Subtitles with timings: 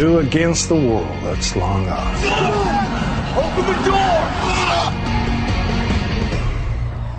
[0.00, 2.16] Two against the world that's long gone.
[3.36, 4.22] Open the door!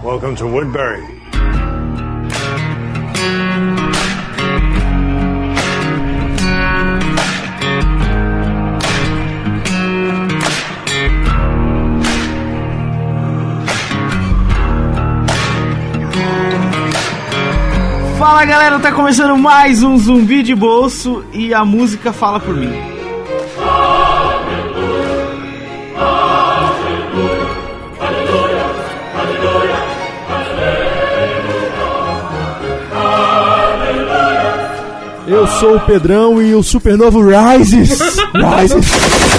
[0.04, 1.21] Welcome to Woodbury.
[18.21, 22.71] Fala galera, tá começando mais um Zumbi de Bolso e a música fala por mim.
[35.28, 38.00] Eu sou o Pedrão e o Supernovo rises.
[38.59, 39.31] Rises.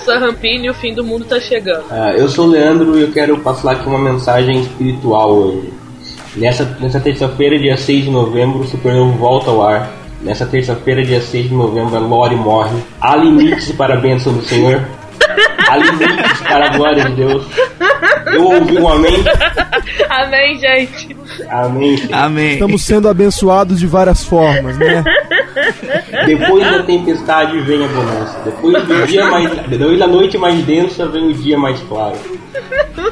[0.00, 1.84] Eu sou a Rampini e o fim do mundo tá chegando.
[1.90, 5.70] Ah, eu sou o Leandro e eu quero passar aqui uma mensagem espiritual hoje.
[6.36, 9.90] Nessa, nessa terça-feira, dia 6 de novembro, o Supernovo volta ao ar.
[10.22, 12.78] Nessa terça-feira, dia 6 de novembro, a Lore morre.
[12.98, 14.82] Há limites para a bênção do Senhor.
[15.68, 17.46] Há limites para a glória de Deus.
[18.32, 19.22] Eu ouvi um amém.
[20.08, 21.14] Amém, gente.
[21.50, 22.08] Amém.
[22.10, 22.52] Amém.
[22.54, 25.04] Estamos sendo abençoados de várias formas, né?
[26.26, 28.38] Depois da tempestade vem a bonança.
[28.44, 29.50] Depois do dia mais.
[29.68, 32.16] Depois da noite mais densa vem o dia mais claro.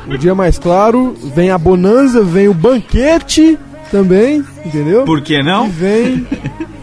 [0.06, 3.58] O dia mais claro, vem a bonança, vem o banquete
[3.91, 5.05] também, entendeu?
[5.05, 5.69] Por que E não?
[5.69, 6.27] vem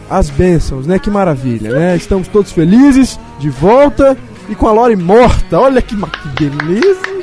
[0.09, 0.99] as bênçãos, né?
[0.99, 1.95] Que maravilha, né?
[1.95, 4.17] Estamos todos felizes, de volta
[4.49, 5.59] e com a Lore morta.
[5.59, 7.14] Olha que, que beleza.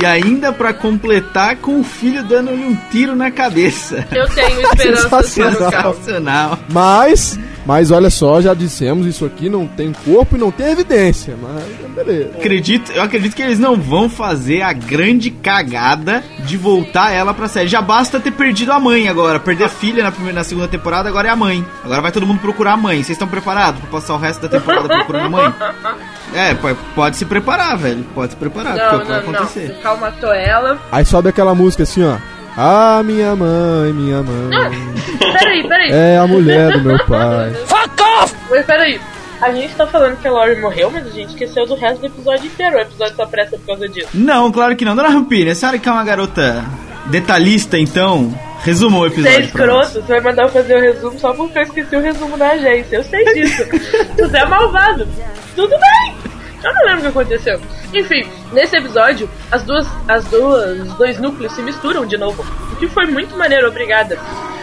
[0.00, 4.06] E ainda pra completar com o filho dando-lhe um tiro na cabeça.
[4.12, 5.94] Eu tenho esperança Sensacional.
[5.94, 6.58] Sensacional.
[6.68, 11.34] Mas, mas olha só, já dissemos, isso aqui não tem corpo e não tem evidência,
[11.40, 11.64] mas
[11.94, 12.30] beleza.
[12.38, 17.48] Acredito, eu acredito que eles não vão fazer a grande cagada de voltar ela pra
[17.48, 17.68] série.
[17.68, 19.38] Já basta ter perdido a mãe agora.
[19.40, 21.64] Perder a filha na, primeira, na segunda temporada, agora é a mãe.
[21.84, 22.96] Agora vai todo mundo procurar a mãe.
[22.96, 25.54] Vocês estão preparados pra passar o resto da temporada procurando a mãe?
[26.34, 28.04] É, po- pode se preparar, velho.
[28.14, 29.68] Pode se preparar, Não, porque vai não, acontecer.
[29.72, 29.78] não.
[29.78, 30.78] O Cal matou ela.
[30.92, 32.18] Aí sobe aquela música assim, ó.
[32.60, 34.50] Ah, minha mãe, minha mãe.
[35.38, 35.92] Peraí, peraí.
[35.92, 37.52] É a mulher do meu pai.
[38.50, 39.00] Mas peraí.
[39.40, 42.06] A gente tá falando que a Lori morreu, mas a gente esqueceu do resto do
[42.06, 42.76] episódio inteiro.
[42.76, 44.08] O episódio só presta por causa disso.
[44.12, 44.96] Não, claro que não.
[44.96, 46.64] Dona Rampini, a senhora que é uma garota
[47.06, 49.86] detalhista, então, resuma o Você é episódio pra nós.
[49.86, 52.48] escroto, você vai mandar eu fazer o resumo só porque eu esqueci o resumo da
[52.48, 52.96] agência.
[52.96, 53.64] Eu sei disso.
[54.18, 55.06] você é malvado.
[55.54, 56.16] Tudo bem.
[56.62, 57.60] Eu não lembro o que aconteceu.
[57.94, 62.44] Enfim, nesse episódio, as duas, as duas, os dois núcleos se misturam de novo.
[62.72, 64.18] O que foi muito maneiro, obrigada.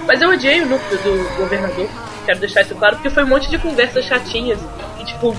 [0.05, 1.89] Mas eu odiei o núcleo do governador.
[2.25, 4.59] Quero deixar isso claro, porque foi um monte de conversas chatinhas.
[4.99, 5.35] E tipo,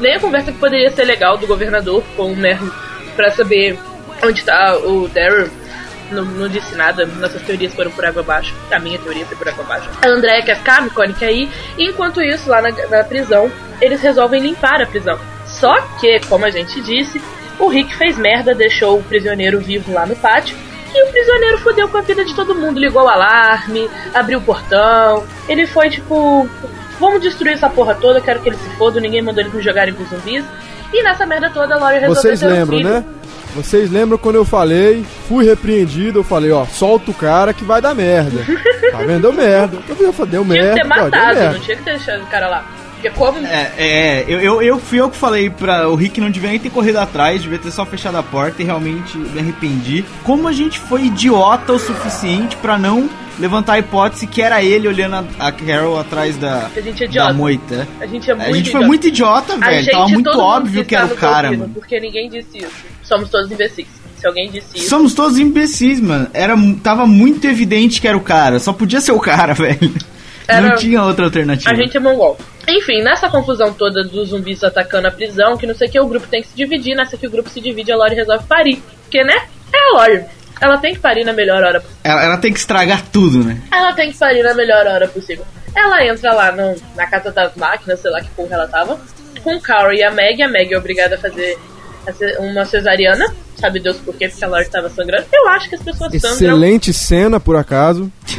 [0.00, 2.72] nem a conversa que poderia ser legal do governador com o Merlo
[3.16, 3.78] pra saber
[4.22, 5.50] onde tá o Daryl
[6.10, 8.54] não, não disse nada, nossas teorias foram por água abaixo.
[8.70, 9.90] A minha teoria foi por água abaixo.
[10.02, 13.50] A Andrea quer ficar, a Micone quer ir, e enquanto isso, lá na, na prisão,
[13.80, 15.18] eles resolvem limpar a prisão.
[15.58, 17.20] Só que, como a gente disse,
[17.58, 20.56] o Rick fez merda, deixou o prisioneiro vivo lá no pátio,
[20.94, 24.42] e o prisioneiro fodeu com a vida de todo mundo, ligou o alarme, abriu o
[24.42, 25.24] portão.
[25.48, 26.48] Ele foi tipo,
[26.98, 29.92] vamos destruir essa porra toda, quero que eles se fodam, ninguém mandou eles me jogarem
[29.94, 30.44] com zumbis.
[30.92, 33.04] E nessa merda toda, a Laurie resolveu Vocês lembram, né?
[33.54, 37.80] Vocês lembram quando eu falei, fui repreendido, eu falei, ó, solta o cara que vai
[37.80, 38.40] dar merda.
[38.88, 39.20] Tá vendo?
[39.20, 39.78] Deu merda.
[39.86, 40.74] Eu falei, deu Tinha que merda.
[40.74, 41.52] ter matado, merda.
[41.52, 42.64] não tinha que ter deixado o cara lá.
[43.00, 43.38] Porque como.
[43.38, 46.58] É, é eu, eu, eu fui eu que falei pra o Rick não devia nem
[46.58, 50.04] ter corrido atrás, devia ter só fechado a porta e realmente me arrependi.
[50.24, 54.88] Como a gente foi idiota o suficiente pra não levantar a hipótese que era ele
[54.88, 57.32] olhando a, a Carol atrás da, A gente é da idiota.
[57.34, 57.88] moita.
[58.00, 59.82] A gente é A muito gente foi muito idiota, A velho.
[59.84, 61.70] gente, Tava muito óbvio que era o cara, mano.
[61.72, 62.84] Porque ninguém disse isso.
[63.04, 63.86] Somos todos imbecis.
[64.16, 64.88] Se alguém disse isso.
[64.88, 66.26] Somos todos imbecis, mano.
[66.34, 68.58] Era, tava muito evidente que era o cara.
[68.58, 69.94] Só podia ser o cara, velho.
[70.48, 71.70] Era- Não tinha outra alternativa.
[71.70, 72.38] A gente é mongol.
[72.66, 76.06] Enfim, nessa confusão toda dos zumbis atacando a prisão, que não sei o que, o
[76.06, 76.94] grupo tem que se dividir.
[76.96, 78.82] Nessa que o grupo se divide, a Lori resolve parir.
[79.04, 79.34] Porque, né?
[79.72, 80.24] É a Lori.
[80.60, 82.00] Ela tem que parir na melhor hora possível.
[82.02, 83.60] Ela, ela tem que estragar tudo, né?
[83.70, 85.44] Ela tem que parir na melhor hora possível.
[85.76, 88.98] Ela entra lá no- na casa das máquinas, sei lá que porra ela tava,
[89.44, 90.42] com o Carl e a Meg.
[90.42, 91.56] A Meg é obrigada a fazer
[92.40, 93.26] uma cesariana.
[93.56, 94.28] Sabe Deus por quê?
[94.28, 95.26] Porque a Lori tava sangrando.
[95.32, 96.30] Eu acho que as pessoas sangram.
[96.36, 98.10] Excelente cena, por acaso.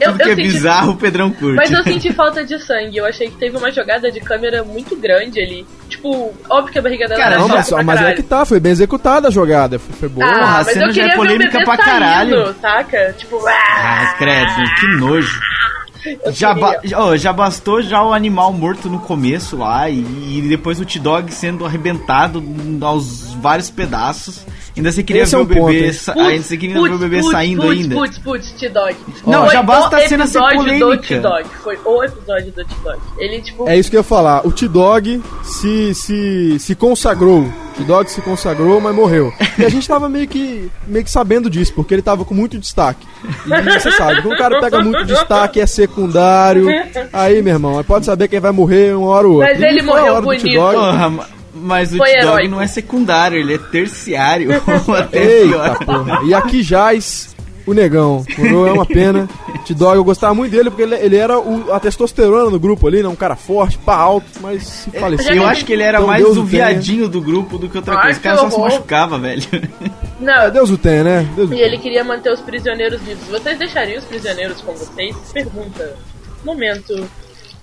[0.00, 1.56] Eu, Tudo que eu é senti bizarro, o Pedrão curte.
[1.56, 2.96] Mas eu senti falta de sangue.
[2.96, 5.66] Eu achei que teve uma jogada de câmera muito grande ali.
[5.90, 8.46] Tipo, óbvio que a barriga dela Cara, era Não, chata mas, mas é que tá,
[8.46, 9.78] foi bem executada a jogada.
[9.78, 10.26] Foi, foi boa.
[10.26, 11.90] Porra, Ah, a mas cena eu já é queria ver o polêmica bebê pra saindo,
[11.90, 12.54] caralho.
[12.62, 13.14] saca?
[13.18, 14.50] Tipo, Ah, credo,
[14.80, 15.40] que nojo.
[16.04, 20.44] Eu Já, ba ó, já bastou já o animal morto no começo lá e, e
[20.48, 22.42] depois o T-Dog sendo arrebentado
[22.80, 24.46] aos vários pedaços.
[24.76, 25.92] Ainda você queria Esse ver é o um bebê, ponto, hein?
[25.92, 27.94] sa- ainda você queria ver o bebê saindo putz, ainda.
[27.96, 28.96] Putz, putz, T-Dog.
[29.26, 30.98] Não, Foi já basta o a cena ser do polêmica.
[30.98, 31.48] T-Dog.
[31.62, 32.98] Foi o episódio do T-Dog.
[33.18, 33.68] Ele, tipo...
[33.68, 34.46] É isso que eu ia falar.
[34.46, 37.40] O T-Dog se, se, se consagrou.
[37.42, 39.32] O T-Dog se consagrou, mas morreu.
[39.58, 42.58] E a gente tava meio que, meio que sabendo disso, porque ele tava com muito
[42.58, 43.06] destaque.
[43.46, 46.66] E você sabe, quando o cara pega muito destaque, é secundário.
[47.12, 49.50] Aí, meu irmão, pode saber quem vai morrer uma hora ou outra.
[49.52, 50.42] Mas ele morreu hora do bonito.
[50.44, 50.74] T-Dog.
[50.74, 52.50] Porra, ma- mas o Foi T-Dog heróico.
[52.50, 54.50] não é secundário, ele é terciário.
[54.96, 56.20] Até Eita, porra.
[56.24, 57.34] E aqui jaz
[57.66, 58.24] o negão.
[58.38, 58.66] Moro?
[58.66, 59.28] É uma pena.
[59.66, 63.02] T-Dog, eu gostava muito dele porque ele, ele era o- a testosterona do grupo ali,
[63.02, 63.08] né?
[63.08, 65.34] Um cara forte, pá alto, mas se faleceu.
[65.34, 67.94] Eu acho que ele era Então mais Deus o viadinho do grupo do que outra
[67.96, 68.18] Ai, coisa.
[68.18, 69.42] O cara que só se machucava, velho.
[70.18, 71.28] Não, É, Deus o tenha, né?
[71.36, 73.26] Deus o E ele queria manter os prisioneiros vivos.
[73.28, 75.14] Vocês deixariam os prisioneiros com vocês?
[75.32, 75.96] Pergunta.
[76.44, 77.08] Momento.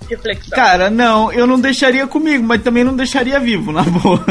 [0.10, 0.56] Reflexão.
[0.56, 4.24] Cara, não, eu não deixaria comigo, mas também não deixaria vivo, na boa.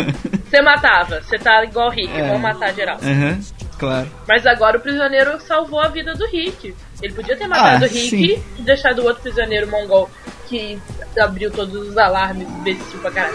[0.48, 1.20] Você matava.
[1.22, 2.10] Você tá igual o Rick.
[2.16, 2.26] É.
[2.28, 2.96] Vamos matar geral.
[3.02, 3.38] Aham,
[3.78, 4.06] claro.
[4.26, 6.74] Mas agora o prisioneiro salvou a vida do Rick.
[7.02, 8.42] Ele podia ter matado Ah, o Rick sim.
[8.58, 10.10] e deixado o outro prisioneiro mongol
[10.48, 10.78] que
[11.20, 13.34] abriu todos os alarmes, imbecil pra caralho.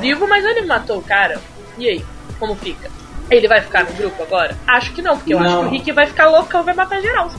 [0.00, 1.40] Vivo, mas ele matou o cara.
[1.76, 2.04] E aí?
[2.40, 2.90] Como fica?
[3.30, 4.56] Ele vai ficar no grupo agora?
[4.66, 5.60] Acho que não, porque eu acho Não.
[5.64, 7.30] que o Rick vai ficar loucão e vai matar geral.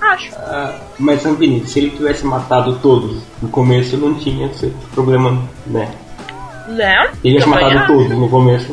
[0.00, 0.34] Acho.
[0.36, 5.90] Ah, mas Santini, se ele tivesse matado todos no começo, não tinha esse problema, né?
[6.68, 7.10] Né?
[7.24, 7.86] Ele tivesse matado acho.
[7.86, 8.72] todos no começo,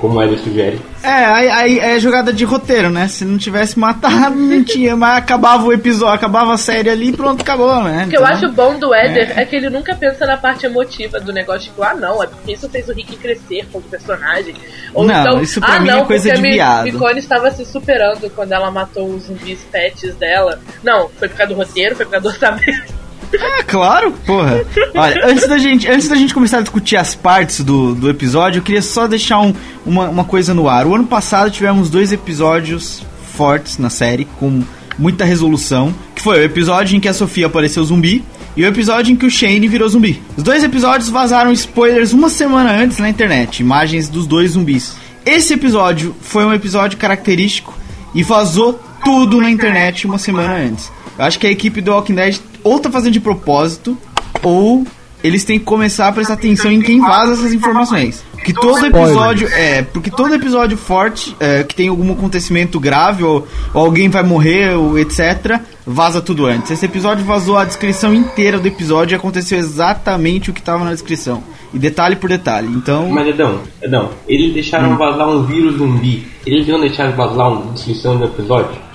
[0.00, 0.80] como ele sugere.
[1.02, 3.06] É, aí, aí é jogada de roteiro, né?
[3.08, 7.12] Se não tivesse matado, não tinha, mas acabava o episódio, acabava a série ali e
[7.12, 8.04] pronto, acabou, né?
[8.06, 9.44] O que eu Então, acho bom do Éder é.
[9.44, 12.68] que ele nunca pensa na parte emotiva do negócio, tipo, ah não, é porque isso
[12.68, 14.54] fez o Rick crescer como personagem.
[14.94, 16.84] Ou Não, então, isso pra ah, mim é não, coisa porque de a viado.
[16.84, 20.58] Micone estava se superando quando ela matou os zumbis pets dela.
[20.82, 22.99] Não, foi por causa do roteiro, foi por causa do orçamento.
[23.32, 24.62] É, claro, porra.
[24.94, 28.58] Olha, antes da gente, antes da gente começar a discutir as partes do, do episódio,
[28.58, 29.54] eu queria só deixar um-
[29.86, 30.86] uma, uma coisa no ar.
[30.86, 33.02] O ano passado tivemos dois episódios
[33.36, 34.62] fortes na série, com
[34.98, 38.24] muita resolução, que foi o episódio em que a Sofia apareceu zumbi
[38.56, 40.20] e o episódio em que o Shane virou zumbi.
[40.36, 44.94] Os dois episódios vazaram spoilers uma semana antes na internet, imagens dos dois zumbis.
[45.24, 47.72] Esse episódio foi um episódio característico
[48.14, 50.90] e vazou tudo na internet uma semana antes.
[51.20, 53.94] Eu acho que a equipe do Walking Dead ou tá fazendo de propósito,
[54.42, 54.86] ou
[55.22, 58.24] eles têm que começar a prestar atenção em quem vaza essas informações.
[58.42, 59.46] Que todo episódio.
[59.52, 64.22] É, porque todo episódio forte, é, que tem algum acontecimento grave, ou, ou alguém vai
[64.22, 66.70] morrer, ou etc., vaza tudo antes.
[66.70, 70.92] Esse episódio vazou a descrição inteira do episódio e aconteceu exatamente o que tava na
[70.92, 71.42] descrição.
[71.74, 72.68] E detalhe por detalhe.
[72.68, 73.10] Então.
[73.10, 76.26] Mas Edão, Edão, eles deixaram vazar um vírus zumbi.
[76.46, 78.89] Eles iam deixar vazar uma descrição do episódio?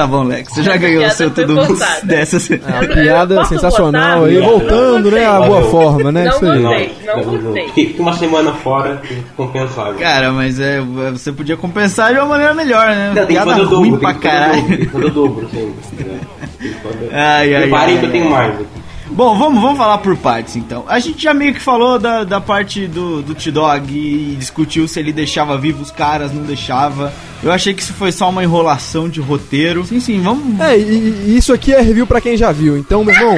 [0.00, 0.54] Tá bom, Lex.
[0.54, 2.38] Você já ganhou o seu todo mundo dessa.
[2.40, 6.24] Piada posso sensacional aí, Não voltando, né, a boa forma, né?
[6.24, 6.62] Não Isso aí.
[6.62, 6.92] gostei.
[7.06, 7.68] não gostei.
[7.68, 9.92] Fiquei uma semana fora e compensava.
[9.94, 10.80] Cara, mas é,
[11.12, 13.12] você podia compensar de uma maneira melhor, né?
[13.14, 14.68] Não, Piada fazer o dobro, ruim tem pra que fazer o dobro, caralho.
[14.68, 16.20] tem que fazer o dobro sempre.
[17.12, 18.30] Ai, ai, Preparem que eu tenho ai.
[18.30, 18.79] mais aqui.
[19.12, 20.84] Bom, vamos, vamos falar por partes então.
[20.86, 25.00] A gente já meio que falou da, da parte do, do T-Dog e discutiu se
[25.00, 27.12] ele deixava vivo os caras, não deixava.
[27.42, 29.84] Eu achei que isso foi só uma enrolação de roteiro.
[29.84, 30.60] Sim, sim, vamos.
[30.60, 32.76] É, e, e isso aqui é review pra quem já viu.
[32.76, 33.36] Então, meu irmão,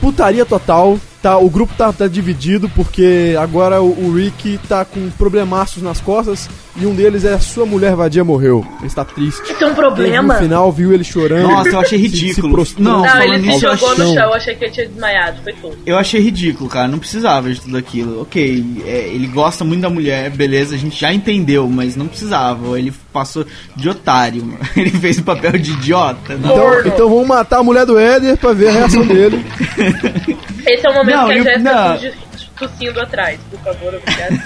[0.00, 0.98] putaria total.
[1.24, 5.98] Tá, o grupo tá, tá dividido porque agora o, o Rick tá com problemaços nas
[5.98, 8.62] costas e um deles é a sua mulher vadia morreu.
[8.80, 9.40] Ele está triste.
[9.50, 10.34] Isso é um problema.
[10.34, 11.48] No final viu ele chorando.
[11.48, 12.52] Nossa, eu achei se- se ridículo.
[12.52, 15.42] prostrando Não, Não, ele se jogou achei- no chão, eu achei que ele tinha desmaiado,
[15.42, 15.78] foi tudo.
[15.86, 16.88] Eu achei ridículo, cara.
[16.88, 18.20] Não precisava de tudo aquilo.
[18.20, 22.78] Ok, é, ele gosta muito da mulher, beleza, a gente já entendeu, mas não precisava.
[22.78, 24.58] Ele passou de otário, mano.
[24.76, 26.34] Ele fez o papel de idiota.
[26.34, 29.42] Então, então vamos matar a mulher do Éder pra ver a reação dele.
[30.66, 32.14] Esse é o momento Não, que a Jéssica
[32.56, 34.40] tossindo atrás, por favor, obrigado.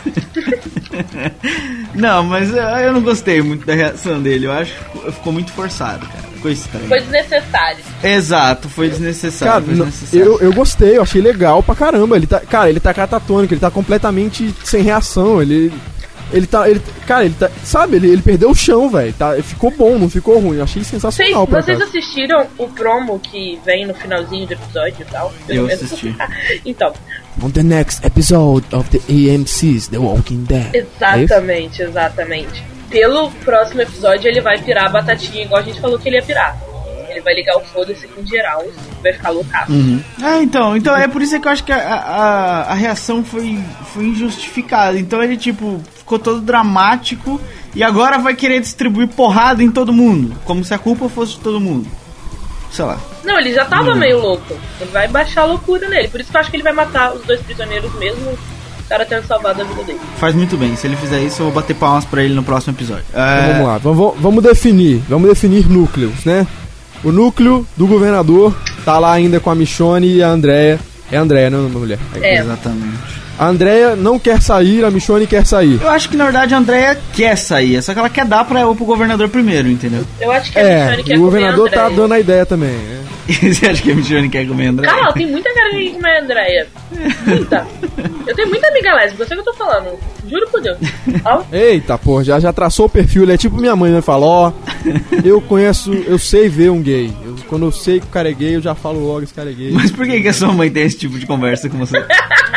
[1.95, 4.47] Não, mas eh, eu não gostei muito da reação dele.
[4.47, 6.29] Eu acho que ficou- muito forçado, cara.
[6.35, 6.87] Ficou estranho.
[6.89, 7.79] Foi desnecessário.
[8.03, 9.53] Exato, foi desnecessário.
[9.53, 10.27] Cara, foi desnecessário.
[10.27, 12.17] eu, eu gostei, eu achei legal pra caramba.
[12.17, 15.43] Ele tá, cara, ele tá catatônico, ele tá completamente sem reação.
[15.43, 15.73] Ele,
[16.33, 17.97] ele tá, ele, cara, ele tá, sabe?
[17.97, 19.13] Ele, ele perdeu o chão, velho.
[19.13, 20.57] Tá, ficou bom, não ficou ruim.
[20.59, 21.85] Eu achei Vocês, sensacional pra vocês cá.
[21.85, 25.33] assistiram o promo que vem no finalzinho do episódio e tal?
[25.49, 25.83] Eu menos.
[25.85, 26.15] assisti.
[26.65, 26.93] então,
[27.43, 30.75] On the next episode of the AMC's The Walking Dead.
[30.75, 32.65] É exatamente, exatamente.
[32.91, 36.23] Pelo próximo episódio ele vai pirar a batatinha, igual a gente falou que ele ia
[36.23, 36.59] pirar.
[37.19, 38.65] Ele vai ligar o foda-se com geral,
[39.03, 39.73] vai ficar loucaço.
[39.73, 40.01] Uhum.
[40.23, 43.59] Ah, então, então é por isso que eu acho que a, a, a reação foi,
[43.93, 44.97] foi injustificada.
[44.99, 47.41] Então ele, tipo, ficou todo dramático
[47.75, 50.37] e agora vai querer distribuir porrada em todo mundo.
[50.45, 51.89] Como se a culpa fosse de todo mundo.
[52.71, 52.99] Sei lá.
[53.25, 53.97] Não, ele já tava Uhum.
[53.99, 54.55] meio louco.
[54.81, 56.07] Ele vai baixar a loucura nele.
[56.09, 59.05] Por isso que eu acho que ele vai matar os dois prisioneiros mesmo o cara
[59.05, 60.01] tenha salvado a vida dele.
[60.17, 60.75] Faz muito bem.
[60.75, 63.05] Se ele fizer isso, eu vou bater palmas pra ele no próximo episódio.
[63.11, 66.47] Então É, vamos lá, vamos, vamos definir, vamos definir núcleos, né?
[67.05, 70.79] O núcleo do governador tá lá ainda com a Michonne e a Andrea.
[71.11, 71.99] É a Andrea, não é uma mulher.
[72.21, 72.39] É.
[72.39, 73.18] Exatamente.
[73.39, 75.81] A Andrea não quer sair, a Michonne quer sair.
[75.81, 78.63] Eu acho que na verdade a Andrea quer sair, só que ela quer dar pra,
[78.75, 80.05] pro governador primeiro, entendeu?
[80.21, 82.19] Eu acho que a É, Michonne quer e o governador comer a tá dando a
[82.21, 82.71] ideia também.
[82.71, 82.95] né?
[83.29, 84.91] Você acha que a Michonne quer comer a Andrea?
[84.91, 86.67] Cara, ela tem muita cara de comer a Andréia.
[87.27, 87.67] Muita.
[88.27, 89.99] Eu tenho muita amiga lésbica, eu sei o que eu tô falando.
[90.27, 90.79] Juro por Deus.
[91.25, 94.01] Ó, Eita, pô, já, já traçou o perfil, ele é tipo minha mãe, né?
[94.01, 94.53] Fala, ó,
[95.25, 97.13] eu conheço, eu sei ver um gay.
[97.25, 99.51] Eu- quando eu sei que o cara é gay, eu já falo logo esse cara
[99.51, 99.71] é gay.
[99.73, 101.99] Mas por que, que a sua mãe tem esse tipo de conversa com você?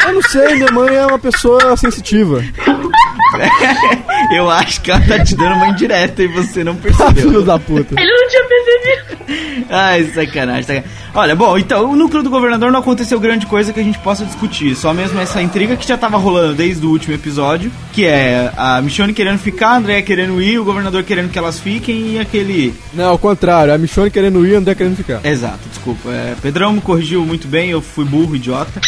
[0.08, 2.44] Eu não sei, minha mãe é uma pessoa sensitiva.
[4.34, 7.44] Eu acho que ela tá te dando uma indireta e você não Filho percebeu.
[7.44, 7.96] da puta.
[8.00, 9.66] ele não tinha percebido.
[9.70, 10.84] Ai, sacanagem, sacanagem.
[11.14, 14.24] Olha, bom, então, o núcleo do governador não aconteceu grande coisa que a gente possa
[14.26, 14.76] discutir.
[14.76, 18.82] Só mesmo essa intriga que já tava rolando desde o último episódio, que é a
[18.82, 22.74] Michonne querendo ficar, a Andrea querendo ir, o governador querendo que elas fiquem e aquele...
[22.94, 25.20] Não, ao contrário, a Michonne querendo ir, André querendo ficar.
[25.26, 26.10] Exato, desculpa.
[26.10, 28.80] É, Pedrão me corrigiu muito bem, eu fui burro, idiota.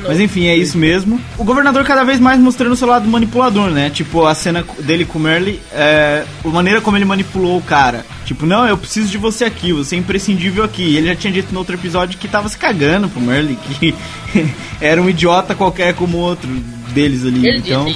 [0.00, 1.20] Mas enfim, é isso mesmo.
[1.38, 3.90] O governador cada vez mais mostrando o seu lado manipulador, né?
[3.90, 8.04] Tipo, a cena dele com o Merle, é, a maneira como ele manipulou o cara.
[8.24, 10.82] Tipo, não, eu preciso de você aqui, você é imprescindível aqui.
[10.82, 13.94] E ele já tinha dito no outro episódio que tava se cagando pro Merle, que
[14.80, 16.48] era um idiota qualquer como outro
[16.96, 17.46] deles ali.
[17.46, 17.86] Ele então...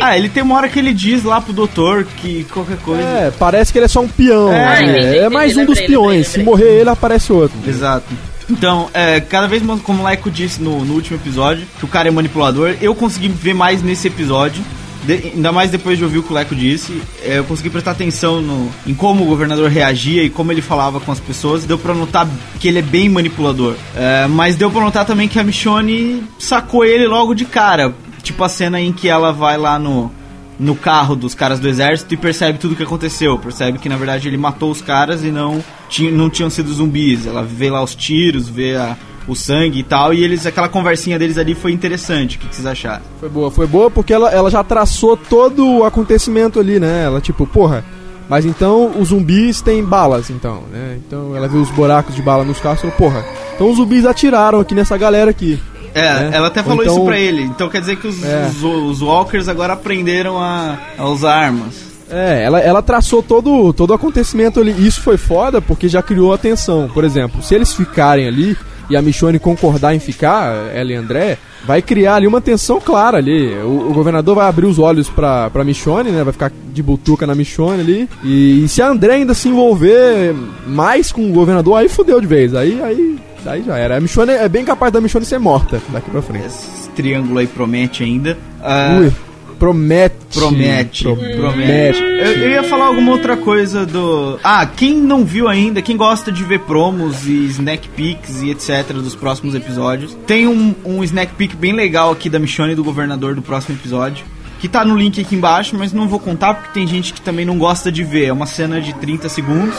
[0.00, 3.02] Ah, ele tem uma hora que ele diz lá pro doutor que qualquer coisa.
[3.02, 4.52] É, parece que ele é só um peão.
[4.52, 4.82] É, né?
[4.82, 5.98] entendi, é entendi, mais um dos peões.
[5.98, 7.56] lembrei, Se morrer ele, aparece outro.
[7.66, 8.06] Exato.
[8.50, 11.88] Então, é, cada vez mais, como o Leco disse no, no último episódio, que o
[11.88, 14.62] cara é manipulador, eu consegui ver mais nesse episódio.
[15.04, 17.92] de- ainda mais depois de ouvir o que o Leco disse, é, eu consegui prestar
[17.92, 21.64] atenção no, em como o governador reagia e como ele falava com as pessoas.
[21.64, 22.26] Deu pra notar
[22.58, 23.74] que ele é bem manipulador.
[23.96, 27.94] É, mas deu pra notar também que a Michonne sacou ele logo de cara.
[28.22, 30.10] Tipo a cena em que ela vai lá no,
[30.58, 33.38] no carro dos caras do exército e percebe tudo o que aconteceu.
[33.38, 37.26] Percebe que na verdade ele matou os caras e não, tinha, não tinham sido zumbis.
[37.26, 38.96] Ela vê lá os tiros, vê a-
[39.28, 40.12] o sangue e tal.
[40.14, 42.36] E eles aquela conversinha deles ali foi interessante.
[42.36, 43.02] O que, que vocês acharam?
[43.20, 47.04] Foi boa, foi boa porque ela, ela já traçou todo o acontecimento ali, né?
[47.04, 47.84] Ela, tipo, porra,
[48.28, 50.98] mas então os zumbis têm balas, então, né?
[51.06, 53.24] Então ela viu os buracos de bala nos carros e falou, porra,
[53.54, 55.60] então os zumbis atiraram aqui nessa galera aqui.
[55.98, 56.36] É, É.
[56.36, 57.42] ela até Ou falou então- isso pra ele.
[57.42, 58.46] Então quer dizer que os, É.
[58.50, 61.88] os, os walkers agora aprenderam a, a usar armas.
[62.10, 64.70] É, ela, ela traçou todo, todo o acontecimento ali.
[64.86, 66.88] Isso foi foda porque já criou a tensão.
[66.92, 68.56] Por exemplo, se eles ficarem ali
[68.90, 73.18] e a Michonne concordar em ficar, ela e André, vai criar ali uma tensão clara
[73.18, 73.52] ali.
[73.58, 76.24] O, o governador vai abrir os olhos pra, pra Michonne, né?
[76.24, 78.08] Vai ficar de butuca na Michonne ali.
[78.24, 80.34] E, e se a André ainda se envolver
[80.66, 82.54] mais com o governador, aí fudeu de vez.
[82.54, 83.96] Aí, aí, aí já era.
[83.96, 86.46] A Michonne é bem capaz da Michonne ser morta daqui pra frente.
[86.46, 88.36] Esse triângulo aí promete ainda.
[88.62, 89.12] Ah, Ui,
[89.58, 90.14] promete.
[90.32, 91.36] Promete, Promete.
[91.36, 92.00] promete.
[92.00, 94.38] Eu, eu ia falar alguma outra coisa do.
[94.44, 98.92] Ah, quem não viu ainda, quem gosta de ver promos e snack peeks e etc.
[98.92, 102.84] dos próximos episódios, tem um, um snack peek bem legal aqui da Michonne e do
[102.84, 104.24] governador do próximo episódio.
[104.60, 107.44] Que tá no link aqui embaixo, mas não vou contar porque tem gente que também
[107.44, 108.26] não gosta de ver.
[108.26, 109.76] É uma cena de 30 segundos,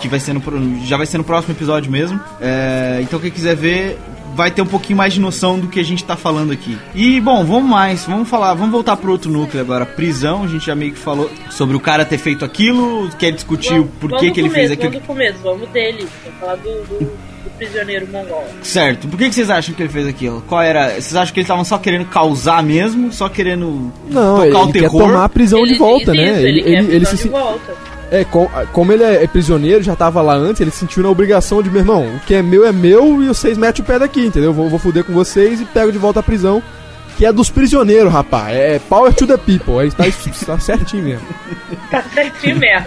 [0.00, 0.42] que vai ser no,
[0.84, 2.20] já vai ser no próximo episódio mesmo.
[2.40, 3.96] É, então quem quiser ver,
[4.36, 6.76] vai ter um pouquinho mais de noção do que a gente tá falando aqui.
[6.94, 9.86] E bom, vamos mais, vamos falar, vamos voltar pro outro núcleo agora.
[9.86, 13.80] Prisão, a gente já meio que falou sobre o cara ter feito aquilo, quer discutir
[13.80, 14.90] o porquê vamos que ele do fez começo, aquilo.
[14.92, 16.06] Vamos do começo, vamos dele.
[16.24, 17.12] Vamos falar do, do,
[17.56, 18.44] prisioneiro mongol.
[18.62, 20.42] Certo, por que, que vocês acham que ele fez aquilo?
[20.46, 20.90] Qual era.
[20.90, 23.10] Vocês acham que eles estavam só querendo causar mesmo?
[23.10, 25.02] Só querendo Não, tocar ele, o quer terror?
[25.02, 26.32] tomar a prisão Ele de volta, né?
[26.32, 27.95] isso, ele, quer prisão se de se- volta.
[28.10, 31.08] É, com- como ele é, é prisioneiro, já tava lá antes, ele se sentiu na
[31.10, 33.98] obrigação de, meu irmão, o que é meu é meu e vocês metem o pé
[33.98, 34.52] daqui, entendeu?
[34.52, 36.62] Vou, vou fuder com vocês e pego de volta a prisão,
[37.16, 38.54] que é dos prisioneiros, rapaz.
[38.56, 40.04] É power to the people, aí tá,
[40.46, 41.26] tá certinho mesmo.
[41.90, 42.86] Tá certinho mesmo.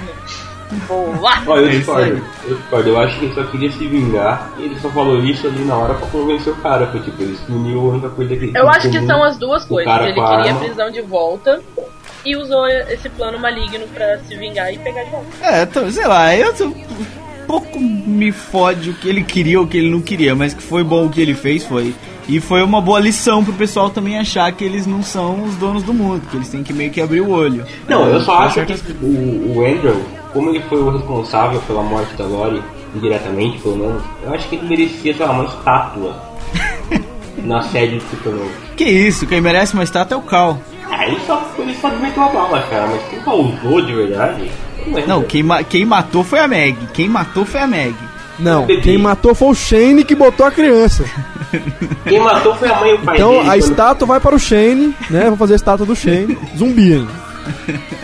[0.87, 1.31] Boa!
[1.47, 2.21] Olha, eu É discordo.
[2.47, 2.89] Eu discordo.
[2.89, 5.75] Eu acho que ele só queria se vingar e ele só falou isso ali na
[5.75, 6.87] hora pra convencer o cara.
[6.87, 9.37] Foi tipo, ele se uniu a única coisa que ele Eu acho que são as
[9.37, 9.91] duas coisas.
[9.93, 10.59] Ele a queria a arma.
[10.59, 11.59] prisão de volta
[12.25, 15.27] e usou esse plano maligno pra se vingar e pegar de volta.
[15.41, 16.71] É, então, sei lá, eu tô-
[17.47, 20.61] pouco me fode o que ele queria ou o que ele não queria, mas que
[20.61, 21.95] foi bom o que ele fez foi.
[22.29, 25.81] E foi uma boa lição pro pessoal também achar que eles não são os donos
[25.83, 27.65] do mundo, que eles têm que meio que abrir o olho.
[27.87, 29.99] Não, eu só acho que o, o Andrew,
[30.31, 32.61] como ele foi o responsável pela morte da Lori,
[32.95, 36.15] indiretamente pelo menos, eu acho que ele merecia, sei lá, uma estátua
[37.43, 38.49] na sede do Supernova.
[38.77, 40.59] Que isso, quem merece uma estátua é o Cal.
[40.91, 44.51] Ah, ele só, ele só meteu a bala, cara, mas quem causou de verdade?
[45.07, 46.77] Não, quem, ma- quem matou foi a Meg.
[46.93, 47.93] Quem matou foi a Meg.
[48.39, 51.03] Não, quem matou foi o Shane que botou a criança.
[52.05, 53.41] Quem matou foi a mãe e o pai Então dele.
[53.41, 55.23] a quando- estátua vai para o Shane, né?
[55.25, 56.37] Vamos fazer a estátua do Shane.
[56.57, 57.05] Zumbi?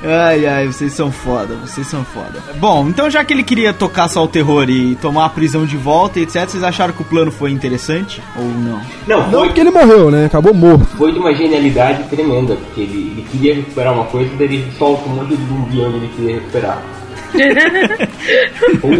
[0.00, 2.40] Ai, ai, vocês são foda, vocês são foda.
[2.60, 5.76] Bom, então já que ele queria tocar só o terror e tomar a prisão de
[5.76, 8.80] volta e etc, vocês acharam que o plano foi interessante ou não?
[9.08, 10.26] Não, Não foi, porque ele morreu, né?
[10.26, 10.86] Acabou morto.
[10.96, 15.08] foi de uma genialidade tremenda, porque ele, ele queria recuperar uma coisa, daí ele solta
[15.08, 16.80] um monte de zumbi onde ele queria recuperar.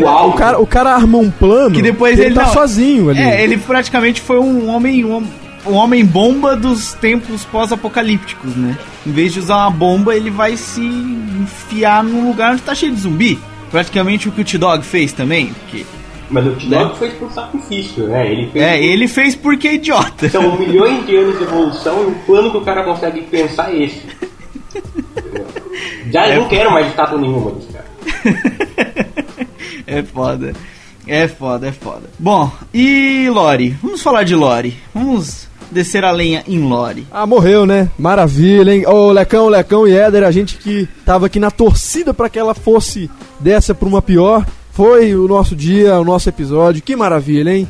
[0.03, 0.31] Uau!
[0.31, 3.21] O cara, o cara armou um plano Que depois ele, ele tá não- sozinho ali.
[3.21, 5.25] É, ele praticamente foi um homem um,
[5.67, 8.77] um homem bomba dos tempos pós-apocalípticos, né?
[9.07, 12.93] Em vez de usar uma bomba, ele vai se enfiar num lugar onde tá cheio
[12.93, 13.39] de zumbi.
[13.71, 15.85] Praticamente o que o T-Dog fez também, porque
[16.31, 18.31] Mas o T-Dog foi por sacrifício, né?
[18.33, 18.65] Ele fez.
[18.65, 20.29] é, ele fez porque é idiota.
[20.31, 23.85] São milhões de anos de evolução e o plano que o cara consegue pensar é
[23.85, 24.03] esse.
[26.11, 27.88] Já eu não quero mais estátua nenhuma desse cara.
[29.87, 30.53] É foda.
[31.07, 32.11] É foda, é foda.
[32.19, 33.71] Bom, e Lore?
[33.83, 34.77] Vamos falar de Lore.
[34.95, 37.07] Vamos descer a lenha em Lore.
[37.11, 37.89] Ah, morreu, né?
[37.99, 38.87] Maravilha, hein?
[38.87, 42.53] Ô, Lecão, Lecão e Éder, a gente que tava aqui na torcida pra que ela
[42.55, 43.11] fosse
[43.41, 44.47] dessa pra uma pior.
[44.73, 46.83] Foi o nosso dia, o nosso episódio.
[46.83, 47.67] Que maravilha, hein?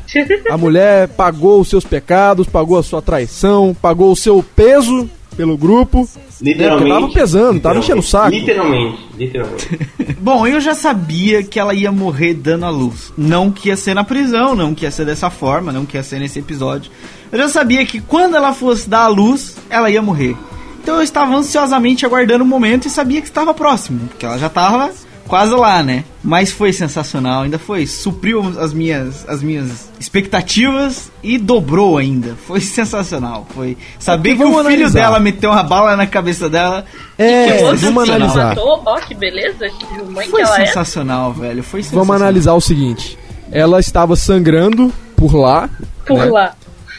[0.51, 5.57] A mulher pagou os seus pecados, pagou a sua traição, pagou o seu peso pelo
[5.57, 6.05] grupo.
[6.41, 6.89] Literalmente.
[6.89, 8.29] tava pesando, tava enchendo o saco.
[8.29, 9.79] Literalmente, literalmente.
[10.19, 13.13] Bom, eu já sabia que ela ia morrer dando a luz.
[13.17, 16.03] Não que ia ser na prisão, não que ia ser dessa forma, não que ia
[16.03, 16.91] ser nesse episódio.
[17.31, 20.35] Eu já sabia que quando ela fosse dar a luz, ela ia morrer.
[20.83, 24.47] Então eu estava ansiosamente aguardando o momento e sabia que estava próximo, porque ela já
[24.47, 24.91] estava
[25.29, 26.03] quase lá, né?
[26.23, 32.35] Mas foi sensacional, ainda foi, supriu as minhas as minhas expectativas e dobrou ainda.
[32.47, 34.99] Foi sensacional, foi saber É que o filho analisar.
[34.99, 36.83] dela meteu uma bala na cabeça dela.
[37.17, 38.49] É, que outro vamos analisar.
[38.49, 40.65] matou, ó que beleza, que mãe Foi que ela é.
[40.65, 41.63] sensacional, velho.
[41.63, 42.05] Foi sensacional.
[42.05, 43.17] Vamos analisar o seguinte.
[43.51, 45.69] Ela estava sangrando por lá,
[46.05, 46.25] Por né?
[46.25, 46.53] lá.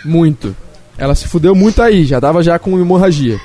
[0.04, 0.54] muito.
[0.96, 3.38] Ela se fudeu muito aí, já dava já com hemorragia.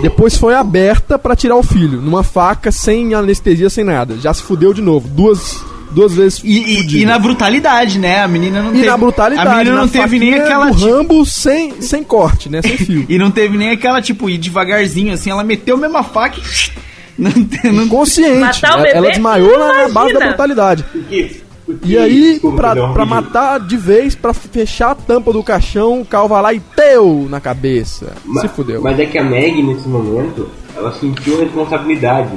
[0.00, 4.16] Depois foi aberta pra tirar o filho, numa faca, sem anestesia, sem nada.
[4.18, 8.22] Já se fudeu de novo, duas, duas vezes E, e- e na brutalidade, né?
[8.22, 8.86] A menina não E teve.
[8.86, 10.66] na brutalidade, A menina na não teve nem aquela.
[10.70, 12.62] do tipo- Rambo sem, sem corte, né?
[12.62, 13.06] Sem fio.
[13.10, 15.30] E não teve nem aquela, tipo, ir devagarzinho, assim.
[15.30, 16.88] Ela meteu mesmo a faca e.
[17.18, 17.32] Não,
[17.72, 18.38] não, Consciente.
[18.38, 18.96] Matar o ela, bebê?
[18.96, 20.84] ela desmaiou na- na base da brutalidade.
[20.92, 21.40] Porque,
[21.84, 26.26] E aí, pra, pra matar de vez, pra fechar a tampa do caixão, o Cal
[26.28, 28.14] vai lá e teu na cabeça.
[28.24, 28.80] Ma- se fudeu.
[28.80, 32.30] Mas é que a Meg, nesse momento, ela sentiu a responsabilidade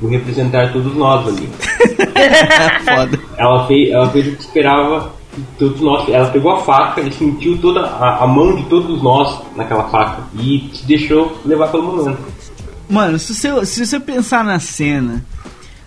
[0.00, 1.48] por representar todos nós ali.
[2.14, 3.20] é foda.
[3.36, 5.12] Ela fez, ela fez o que esperava
[5.58, 6.08] todos nós.
[6.08, 10.22] Ela pegou a faca e sentiu toda a, a mão de todos nós naquela faca
[10.34, 12.18] e se deixou levar pelo momento.
[12.88, 15.24] Mano, se você, se você pensar na cena.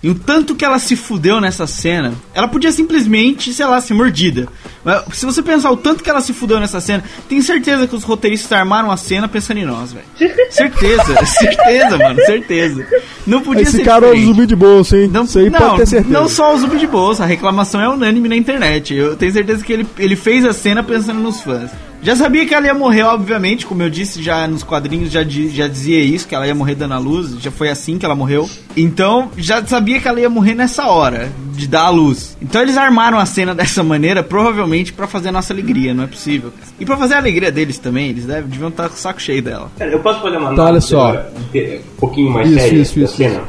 [0.05, 3.95] E o tanto que ela se fudeu nessa cena, ela podia simplesmente, sei lá, ser
[3.95, 4.47] mordida.
[4.83, 7.95] Mas se você pensar o tanto que ela se fudeu nessa cena, tenho certeza que
[7.95, 10.05] os roteiristas armaram a cena pensando em nós, velho.
[10.51, 12.85] Certeza, certeza, mano, certeza.
[13.25, 14.35] Não podia Esse ser cara é o diferente.
[14.35, 15.09] zumbi de bolsa, hein?
[15.11, 16.13] Não, Isso aí não, pode ter certeza.
[16.13, 18.93] não só o zumbi de bolsa, a reclamação é unânime na internet.
[18.93, 21.71] Eu tenho certeza que ele, ele fez a cena pensando nos fãs.
[22.05, 25.67] Já sabia que ela ia morrer, obviamente, como eu disse já nos quadrinhos, já, já
[25.67, 28.47] dizia isso, que ela ia morrer dando a luz, já foi assim que ela morreu.
[28.77, 32.37] Então, já sabia que ela ia morrer nessa hora, de dar a luz.
[32.39, 36.07] Então eles armaram a cena dessa maneira, provavelmente pra fazer a nossa alegria, não é
[36.07, 36.53] possível.
[36.79, 39.41] E pra fazer a alegria deles também, eles devem, deviam estar com o saco cheio
[39.41, 39.71] dela.
[39.75, 41.11] Cara, eu posso fazer uma Então, olha só.
[41.11, 43.41] um pouquinho mais Isso, séria isso, da isso, cena?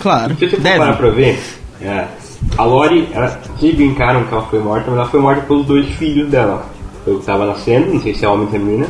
[0.00, 0.78] Claro, Se você for deve.
[0.78, 1.36] parar pra ver,
[1.82, 2.06] é,
[2.56, 5.86] a Lori, ela, vocês brincaram que ela foi morta, mas ela foi morta pelos dois
[5.96, 6.72] filhos dela.
[7.04, 8.86] Pelo que tava nascendo, não sei se é homem ou menina,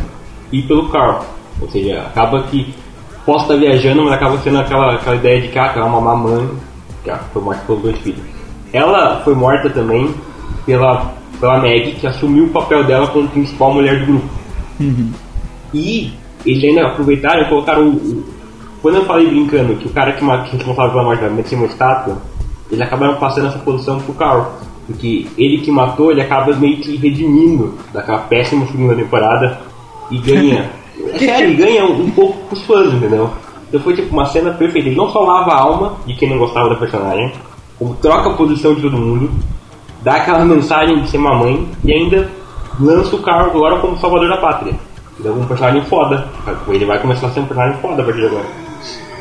[0.52, 1.24] e pelo Carl.
[1.60, 2.74] Ou seja, acaba que
[3.24, 6.00] posso estar viajando, mas acaba sendo aquela, aquela ideia de que ah, ela é uma
[6.00, 6.48] mamãe,
[7.02, 8.22] que ela foi morta pelos dois filhos.
[8.72, 10.14] Ela foi morta também
[10.66, 14.28] pela, pela Meg, que assumiu o papel dela como principal mulher do grupo.
[15.72, 16.12] E
[16.44, 18.24] eles ainda aproveitaram e colocaram o,
[18.82, 21.66] Quando eu falei brincando que o cara que, que é responsável pela morte tinha uma
[21.66, 22.18] estátua,
[22.70, 24.52] eles acabaram passando essa posição pro Carl.
[24.86, 29.60] Porque ele que matou, ele acaba meio que redimindo daquela péssima segunda temporada
[30.10, 30.70] e ganha.
[31.14, 33.30] é sério, ele ganha um, um pouco pros fãs, entendeu?
[33.68, 34.88] Então foi tipo uma cena perfeita.
[34.88, 37.32] Ele não só lava a alma de quem não gostava da personagem,
[37.78, 39.30] como troca a posição de todo mundo,
[40.02, 42.30] dá aquela mensagem de ser uma mãe e ainda
[42.78, 44.74] lança o Carl agora como salvador da pátria.
[45.18, 46.28] Ele é um personagem foda.
[46.68, 48.63] Ele vai começar a ser um personagem foda a partir de agora.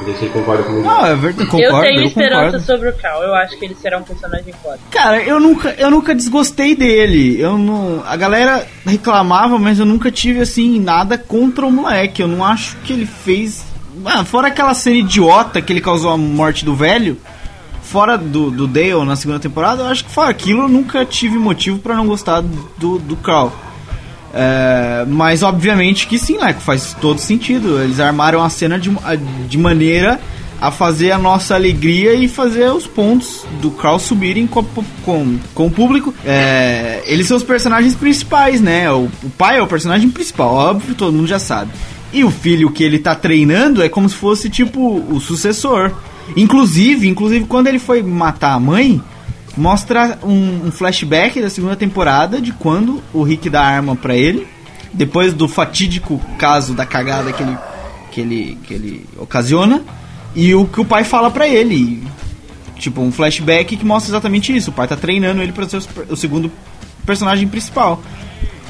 [0.04, 0.86] Não sei se vocês concordam comigo.
[0.86, 2.66] Não, é verdade, concordo, eu tenho esperança concordo.
[2.66, 3.24] sobre o Cal.
[3.24, 4.80] Eu acho que ele será um personagem foda.
[4.92, 7.40] Cara, eu nunca, eu nunca desgostei dele.
[7.40, 12.22] Eu não, a galera reclamava, mas eu nunca tive assim nada contra o moleque.
[12.22, 13.66] Eu não acho que ele fez,
[14.06, 17.18] ah, fora aquela cena idiota que ele causou a morte do velho,
[17.82, 21.38] fora do, do Dale na segunda temporada, eu acho que fora aquilo eu nunca tive
[21.38, 23.52] motivo pra não gostar do do Carl.
[24.34, 27.82] É, mas obviamente que sim, Leco, faz todo sentido.
[27.82, 28.92] Eles armaram a cena de,
[29.48, 30.20] de maneira
[30.60, 34.64] a fazer a nossa alegria e fazer os pontos do Kraus subirem com,
[35.04, 36.14] com, com o público.
[36.26, 38.90] É, eles são os personagens principais, né?
[38.90, 41.72] O, o pai é o personagem principal, óbvio, todo mundo já sabe.
[42.14, 45.92] E o filho que ele tá treinando é como se fosse tipo o sucessor.
[46.36, 49.02] Inclusive, inclusive quando ele foi matar a mãe,
[49.56, 54.48] mostra um, um, flashback da segunda temporada de quando o Rick dá arma para ele,
[54.94, 57.58] depois do fatídico caso da cagada que ele,
[58.12, 59.84] que ele, que ele ocasiona,
[60.36, 62.04] e o que o pai fala para ele.
[62.78, 64.72] Tipo, um flashback que mostra exatamente isso.
[64.72, 66.52] O pai tá treinando ele para ser o segundo
[67.06, 68.02] personagem principal.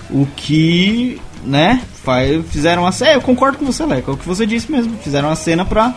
[0.10, 3.12] O que, né, faz, fizeram a cena.
[3.12, 4.98] É, eu concordo com você, Leco, é o que você disse mesmo.
[4.98, 5.96] Fizeram a cena pra,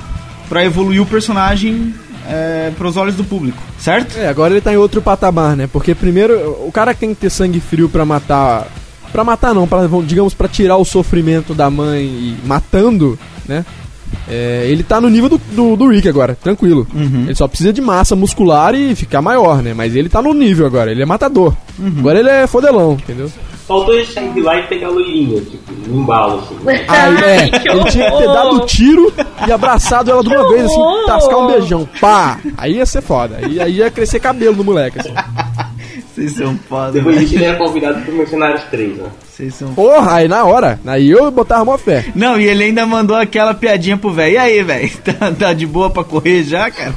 [0.48, 1.92] pra evoluir o personagem
[2.28, 4.18] é, pros olhos do público, certo?
[4.18, 5.68] É, agora ele tá em outro patamar, né?
[5.72, 6.34] Porque primeiro,
[6.66, 8.66] o cara tem que ter sangue frio para matar.
[9.12, 13.64] para matar não, pra, digamos, para tirar o sofrimento da mãe e matando, né?
[14.28, 16.86] É, ele tá no nível do, do, do Rick agora, tranquilo.
[16.94, 17.24] Uhum.
[17.26, 19.74] Ele só precisa de massa muscular e ficar maior, né?
[19.74, 21.54] Mas ele tá no nível agora, ele é matador.
[21.78, 21.94] Uhum.
[21.98, 23.30] Agora ele é fodelão, entendeu?
[23.66, 26.56] Faltou ele sair lá e pegar a loirinha, tipo, no embalo, assim.
[26.86, 29.12] Aí, é, ele tinha que ter dado o tiro
[29.46, 31.88] e abraçado ela de uma vez, assim, tascar um beijão.
[32.00, 32.38] Pá!
[32.56, 33.38] Aí ia ser foda.
[33.42, 35.12] Aí, aí ia crescer cabelo no moleque, assim.
[36.14, 36.92] Vocês são foda.
[36.92, 39.08] Depois disso ele era convidado pro Mercenários 3, né?
[39.28, 40.80] Vocês são Porra, aí na hora.
[40.86, 42.06] Aí eu botava uma fé.
[42.14, 44.32] Não, e ele ainda mandou aquela piadinha pro velho.
[44.32, 44.90] E aí, velho?
[45.04, 46.94] Tá, tá de boa pra correr já, cara?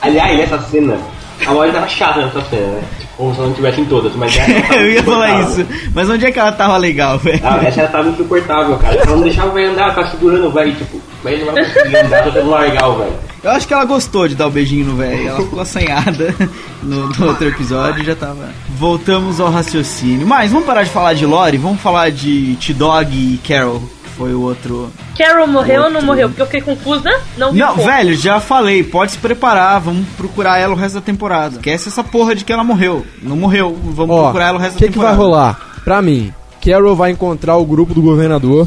[0.00, 0.96] Aliás, nessa cena,
[1.46, 2.82] a Molly tava chata nessa cena, né?
[3.16, 5.66] Como se ela não tivesse em todas, mas essa Eu ia falar isso.
[5.94, 7.40] Mas onde é que ela tava legal, velho?
[7.42, 8.94] Ah, essa ela tava insuportável, cara.
[8.96, 11.64] Ela não deixava o velho andar, tava segurando o velho, tipo, o velho não vai
[11.64, 13.12] conseguir andar, tô tentando largar o velho.
[13.42, 15.28] Eu acho que ela gostou de dar o beijinho no velho.
[15.28, 16.34] Ela ficou assanhada
[16.82, 18.48] no, no, outro episódio e já tava.
[18.76, 20.26] Voltamos ao raciocínio.
[20.26, 23.82] Mas vamos parar de falar de Lore, vamos falar de T-Dog e Carol
[24.18, 24.90] foi o outro.
[25.16, 26.28] Carol morreu ou não morreu?
[26.28, 27.08] Porque eu fiquei confusa.
[27.38, 28.82] Não, não velho, já falei.
[28.82, 29.80] Pode se preparar.
[29.80, 31.54] Vamos procurar ela o resto da temporada.
[31.56, 33.06] Esquece essa porra de que ela morreu.
[33.22, 33.78] Não morreu.
[33.80, 35.14] Vamos Ó, procurar ela o resto que da temporada.
[35.14, 35.60] O que vai rolar?
[35.84, 36.32] Pra mim,
[36.64, 38.66] Carol vai encontrar o grupo do governador.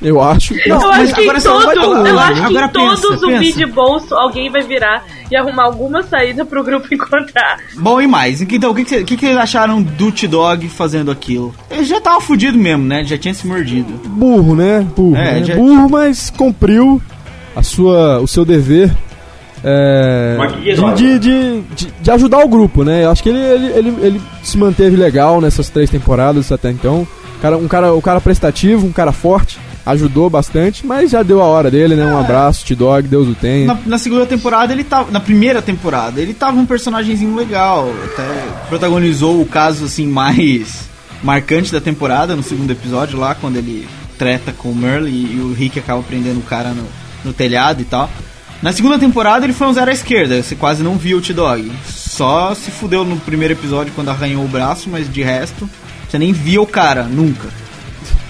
[0.00, 0.54] Eu acho.
[0.66, 4.50] Eu acho que em todos, eu acho que em todos pensa, o vídeo bolso alguém
[4.50, 7.58] vai virar e arrumar alguma saída pro grupo encontrar.
[7.76, 8.40] Bom, e mais?
[8.42, 11.54] Então, o que, que, que, que eles acharam do T-Dog fazendo aquilo?
[11.70, 13.04] Ele já tava fudido mesmo, né?
[13.04, 13.92] Já tinha se mordido.
[14.08, 14.86] Burro, né?
[14.94, 15.16] Burro.
[15.16, 15.44] É, né?
[15.44, 15.54] Já...
[15.54, 17.00] Burro, mas cumpriu
[17.56, 18.90] a sua, o seu dever.
[19.64, 20.36] É,
[20.96, 23.04] de, de, de, de, ajudar o grupo, né?
[23.04, 27.06] Eu acho que ele, ele, ele, ele se manteve legal nessas três temporadas até então
[27.42, 31.44] cara, um cara, o cara prestativo, um cara forte, ajudou bastante, mas já deu a
[31.44, 32.06] hora dele, né?
[32.06, 33.66] Um abraço, T-Dog, Deus o tenha.
[33.66, 35.10] Na, na, segunda temporada ele tava.
[35.10, 37.92] Na primeira temporada, ele tava um personagemzinho legal.
[38.04, 40.88] Até protagonizou o caso assim mais
[41.22, 45.40] marcante da temporada no segundo episódio lá, quando ele treta com o Merle e, e
[45.40, 46.86] o Rick acaba prendendo o cara no,
[47.24, 48.08] no telhado e tal.
[48.62, 51.72] Na segunda temporada ele foi um zero à esquerda, você quase não viu o T-Dog.
[51.84, 55.68] Só se fudeu no primeiro episódio quando arranhou o braço, mas de resto
[56.12, 57.48] você nem via o cara, nunca.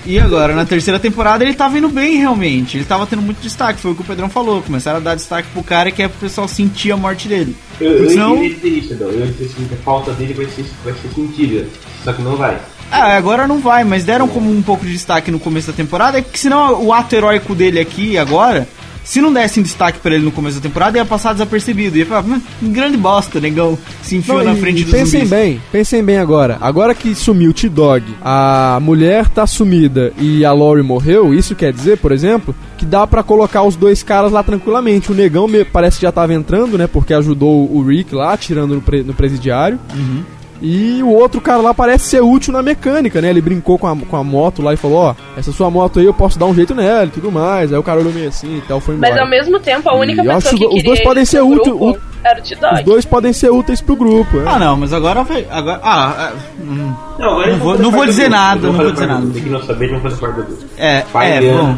[0.06, 2.76] E agora, na terceira temporada, ele tava indo bem realmente.
[2.76, 4.62] Ele tava tendo muito destaque, foi o que o Pedrão falou.
[4.62, 7.56] Começaram a dar destaque pro cara que é pro pessoal sentir a morte dele.
[7.80, 8.36] Eu, eu senão...
[8.36, 11.66] dizer isso, Eu assim, que a falta dele vai ser, vai ser sentida.
[12.04, 12.60] Só que não vai.
[12.90, 16.22] Ah, agora não vai, mas deram como um pouco de destaque no começo da temporada,
[16.22, 18.68] porque senão o ato heróico dele aqui agora
[19.04, 21.96] se não dessem destaque pra ele no começo da temporada, ia passar desapercebido.
[21.98, 22.24] Ia falar,
[22.62, 23.78] um grande bosta, negão.
[24.02, 25.30] Se enfiou não, na frente dos Pensem zumbis.
[25.30, 26.58] bem, pensem bem agora.
[26.60, 31.72] Agora que sumiu o T-Dog, a mulher tá sumida e a Lori morreu, isso quer
[31.72, 35.10] dizer, por exemplo, que dá para colocar os dois caras lá tranquilamente.
[35.10, 36.86] O negão parece que já tava entrando, né?
[36.86, 39.78] Porque ajudou o Rick lá, tirando no, pre no presidiário.
[39.94, 40.22] Uhum.
[40.62, 43.30] E o outro cara lá parece ser útil na mecânica, né?
[43.30, 45.98] Ele brincou com a, com a moto lá e falou: Ó, oh, essa sua moto
[45.98, 47.72] aí eu posso dar um jeito nela e tudo mais.
[47.72, 49.10] Aí o cara olhou meio assim e tal, foi embora.
[49.10, 51.74] Mas ao mesmo tempo, a única e pessoa que os dois podem ser úteis.
[51.74, 54.38] Os dois podem ser úteis pro grupo.
[54.38, 54.44] É.
[54.46, 55.26] Ah, não, mas agora.
[55.50, 59.06] Agora, ah, é, hum, não, agora não, vou, não vou dizer nada, não vou dizer
[59.06, 59.26] nada.
[59.32, 60.64] Tem que não saber, não fazer parte do grupo.
[60.76, 61.76] É, Pai é, bom.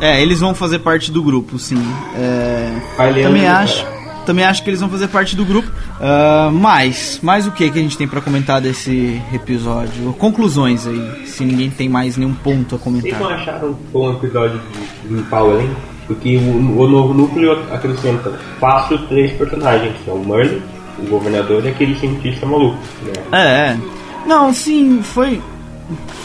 [0.00, 1.82] É, eles vão fazer parte do grupo, sim.
[2.18, 3.84] É, também acho.
[4.26, 5.68] Também acho que eles vão fazer parte do grupo.
[5.68, 10.12] Uh, mas, mais o que que a gente tem para comentar desse episódio?
[10.14, 13.10] Conclusões aí, se ninguém tem mais nenhum ponto a comentar.
[13.12, 14.60] Vocês não acharam bom episódio
[15.04, 15.76] de limpar o elenco?
[16.08, 20.60] Porque o, o, novo núcleo acrescenta fácil três personagens, que é o Merlin,
[20.98, 22.78] o governador e aquele cientista maluco.
[23.02, 23.12] Né?
[23.32, 23.78] É, é.
[24.26, 25.40] Não, sim, foi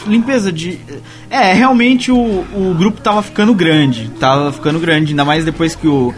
[0.06, 0.78] limpeza de.
[1.30, 4.10] É, realmente o, o grupo tava ficando grande.
[4.18, 6.12] Tava ficando grande, ainda mais depois que o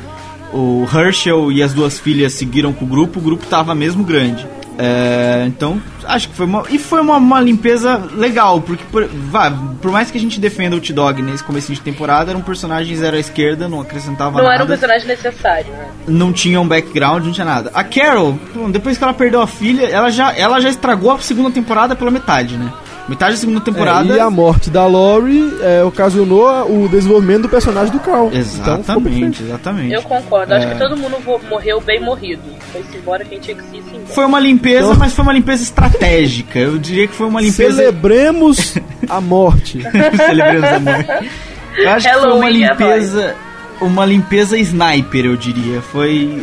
[0.55, 4.47] o Herschel e as duas filhas seguiram com o grupo, o grupo tava mesmo grande.
[4.77, 6.65] É, então, acho que foi uma.
[6.69, 10.75] E foi uma, uma limpeza legal, porque por, vá, por mais que a gente defenda
[10.75, 14.43] o T-Dog nesse começo de temporada, era um personagem zero à esquerda, não acrescentava Não
[14.43, 14.55] nada.
[14.55, 15.87] era um personagem necessário, né?
[16.09, 17.71] Não tinha um background, não tinha nada.
[17.73, 18.37] A Carol,
[18.71, 22.11] depois que ela perdeu a filha, ela já, ela já estragou a segunda temporada pela
[22.11, 22.73] metade, né?
[23.09, 24.15] Metade da segunda temporada.
[24.15, 28.29] É, e a morte da Lori é, ocasionou o desenvolvimento do personagem do Carl.
[28.29, 29.43] Então, Exatamente, perfeito.
[29.43, 29.93] exatamente.
[29.95, 30.55] Eu concordo.
[30.55, 30.71] Acho É.
[30.73, 31.17] que todo mundo
[31.51, 32.43] morreu bem morrido.
[32.73, 34.07] Foi-se embora quem tinha que se ir embora.
[34.07, 36.59] Foi uma limpeza, Então- mas foi uma limpeza estratégica.
[36.59, 37.77] Eu diria que foi uma limpeza.
[37.77, 38.75] Celebremos
[39.09, 39.83] a morte.
[40.17, 41.31] Celebramos a morte.
[41.77, 43.35] Eu acho que foi uma é limpeza.
[43.81, 45.83] Uma limpeza sniper, eu diria.
[45.83, 46.41] Foi.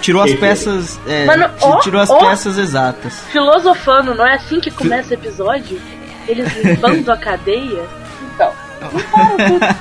[0.00, 0.98] Tirou as peças.
[1.06, 2.18] é, Mano, ó, tirou as ó.
[2.18, 3.20] peças exatas.
[3.30, 5.78] Filosofando, não é assim que começa o episódio?
[6.26, 7.84] Eles limpando a cadeia?
[8.34, 8.52] Então.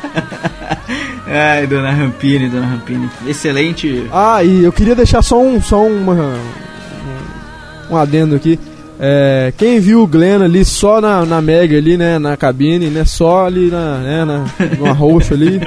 [1.27, 3.09] Ai, dona Rampini, dona Rampini.
[3.27, 4.07] Excelente.
[4.11, 8.59] Ah, e eu queria deixar só um, só uma, um, um adendo aqui.
[9.01, 13.05] É, quem viu o Glenn ali só na, na Mega ali, né, na cabine, né,
[13.05, 14.43] só ali na, né, na,
[14.77, 15.57] no arroxo ali,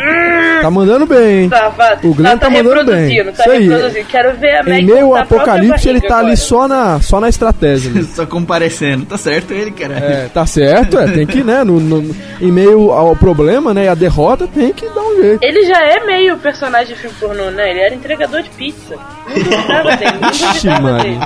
[0.63, 1.49] tá mandando bem, hein?
[1.51, 1.99] Tá.
[2.03, 3.25] O Glenn tá mandando bem.
[3.33, 4.05] tá Isso aí.
[4.05, 6.37] Quero ver a Em Meg meio ao apocalipse ele tá ali agora.
[6.37, 7.91] só na, só na estratégia.
[7.93, 8.03] né?
[8.15, 9.05] Só comparecendo.
[9.07, 9.95] Tá certo ele, cara.
[9.95, 13.89] É, tá certo, é, tem que, né, no, no- em meio ao problema, né, e
[13.89, 15.43] a derrota tem que dar um jeito.
[15.43, 17.71] Ele já é meio personagem de filme pornô, né?
[17.71, 18.97] Ele era entregador de pizza.
[19.29, 21.19] Não duvidava dele, não Ixi, duvidava dele.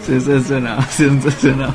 [0.00, 1.74] Sensacional, sensacional.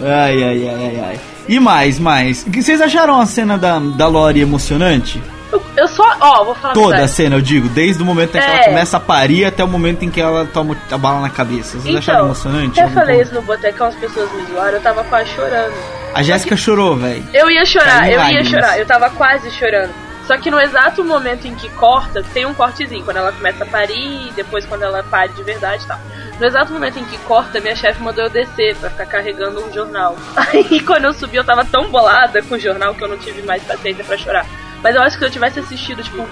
[0.00, 1.20] Ai, ai, ai, ai, ai.
[1.48, 2.44] E mais, mais.
[2.46, 5.22] O que vocês acharam a cena da, da Lori emocionante?
[5.50, 8.40] Eu, eu só, ó, vou falar Toda a cena, eu digo, desde o momento em
[8.40, 8.54] que É.
[8.56, 11.78] ela começa a parir até o momento em que ela toma a bala na cabeça.
[11.78, 12.80] Vocês acharam Então, emocionante?
[12.80, 13.26] eu falei ponto?
[13.26, 15.74] isso no botecão, as pessoas me zoaram, eu tava quase chorando.
[16.14, 17.22] A Jéssica chorou, velho.
[17.34, 18.48] Eu ia chorar, eu ia lágrimas.
[18.48, 19.90] chorar, eu tava quase chorando.
[20.26, 23.66] Só que no exato momento em que corta, tem um cortezinho, quando ela começa a
[23.66, 25.98] parir, depois quando ela pare de verdade e tal.
[26.42, 29.72] No exato momento em que corta, minha chefe mandou eu descer pra ficar carregando um
[29.72, 30.16] jornal.
[30.34, 33.42] Aí quando eu subi, eu tava tão bolada com o jornal que eu não tive
[33.42, 34.44] mais paciência pra chorar.
[34.82, 36.26] Mas eu acho que se eu tivesse assistido, tipo,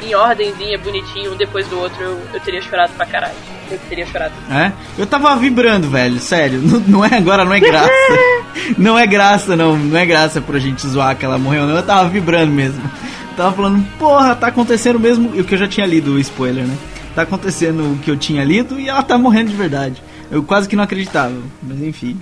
[0.00, 3.34] em ordemzinha, bonitinho, um depois do outro, eu, eu teria chorado pra caralho.
[3.68, 4.32] Eu teria chorado.
[4.48, 4.70] É?
[4.96, 6.60] Eu tava vibrando, velho, sério.
[6.62, 7.90] Não, não é agora, não é graça.
[8.78, 9.76] não é graça, não.
[9.76, 11.74] Não é graça pra gente zoar que ela morreu, não.
[11.74, 12.80] Eu tava vibrando mesmo.
[13.36, 15.34] Tava falando, porra, tá acontecendo mesmo.
[15.34, 16.78] E o que eu já tinha lido, o spoiler, né?
[17.18, 20.00] Tá acontecendo o que eu tinha lido e ela tá morrendo de verdade.
[20.30, 22.16] Eu quase que não acreditava, mas enfim.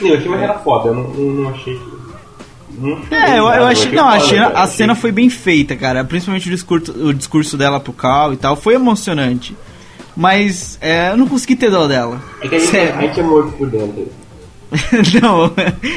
[0.00, 1.78] Não, eu achei mais era foda, eu não, não, achei.
[2.78, 3.92] Não É, eu, eu achei.
[3.92, 6.02] Não, achei, a achei- cena foi bem feita, cara.
[6.02, 8.56] Principalmente o discurso, o discurso dela pro Cal e tal.
[8.56, 9.54] Foi emocionante.
[10.16, 12.18] Mas é, eu não consegui ter dó dela.
[12.40, 14.08] É que a gente, a gente é morto por dentro.
[15.20, 15.52] não,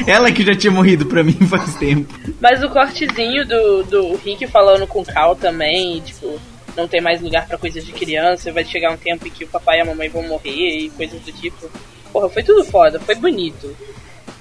[0.05, 2.13] ela que já tinha morrido pra mim faz tempo.
[2.41, 6.37] Mas o cortezinho do, do Rick falando com o Cal também, tipo,
[6.75, 9.47] não tem mais lugar pra coisas de criança, vai chegar um tempo em que o
[9.47, 11.69] papai e a mamãe vão morrer e coisas do tipo.
[12.11, 13.75] Porra, foi tudo foda, foi bonito.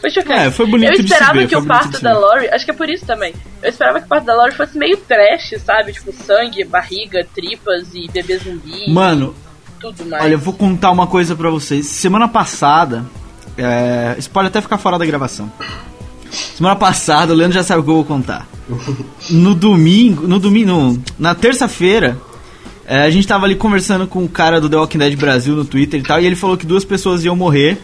[0.00, 0.40] Foi chocante.
[0.40, 2.12] É, foi bonito Eu esperava ver, que o parto da.
[2.12, 3.34] Lori, acho que é por isso também.
[3.62, 5.94] Eu esperava que o parto da Lori fosse meio trash, sabe?
[5.94, 8.90] Tipo, sangue, barriga, tripas e bebê zumbi.
[8.92, 9.34] Mano,
[9.80, 10.22] tudo mais.
[10.22, 11.86] olha, eu vou contar uma coisa pra vocês.
[11.86, 13.04] Semana passada,
[13.56, 15.50] é, isso pode até ficar fora da gravação.
[16.34, 18.46] Semana passada, o Leandro já sabe o que eu vou contar.
[19.30, 22.18] No domingo, no domingo, na terça-feira,
[22.86, 25.64] é, a gente tava ali conversando com o cara do The Walking Dead Brasil no
[25.64, 27.78] Twitter e tal, e ele falou que duas pessoas iam morrer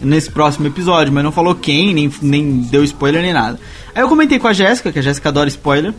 [0.00, 3.58] nesse próximo episódio, mas não falou quem, nem, nem deu spoiler nem nada.
[3.94, 5.94] Aí eu comentei com a Jéssica, que a Jéssica adora spoiler.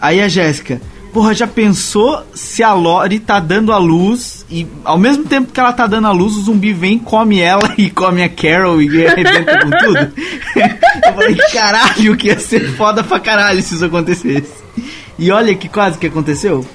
[0.00, 0.80] Aí a Jéssica,
[1.12, 5.60] porra, já pensou se a Lori tá dando a luz e ao mesmo tempo que
[5.60, 9.06] ela tá dando a luz, o zumbi vem, come ela e come a Carol e
[9.06, 10.12] arrebenta com tudo?
[11.06, 14.62] eu falei, caralho, que ia ser foda pra caralho se isso acontecesse.
[15.18, 16.66] E olha que quase que aconteceu.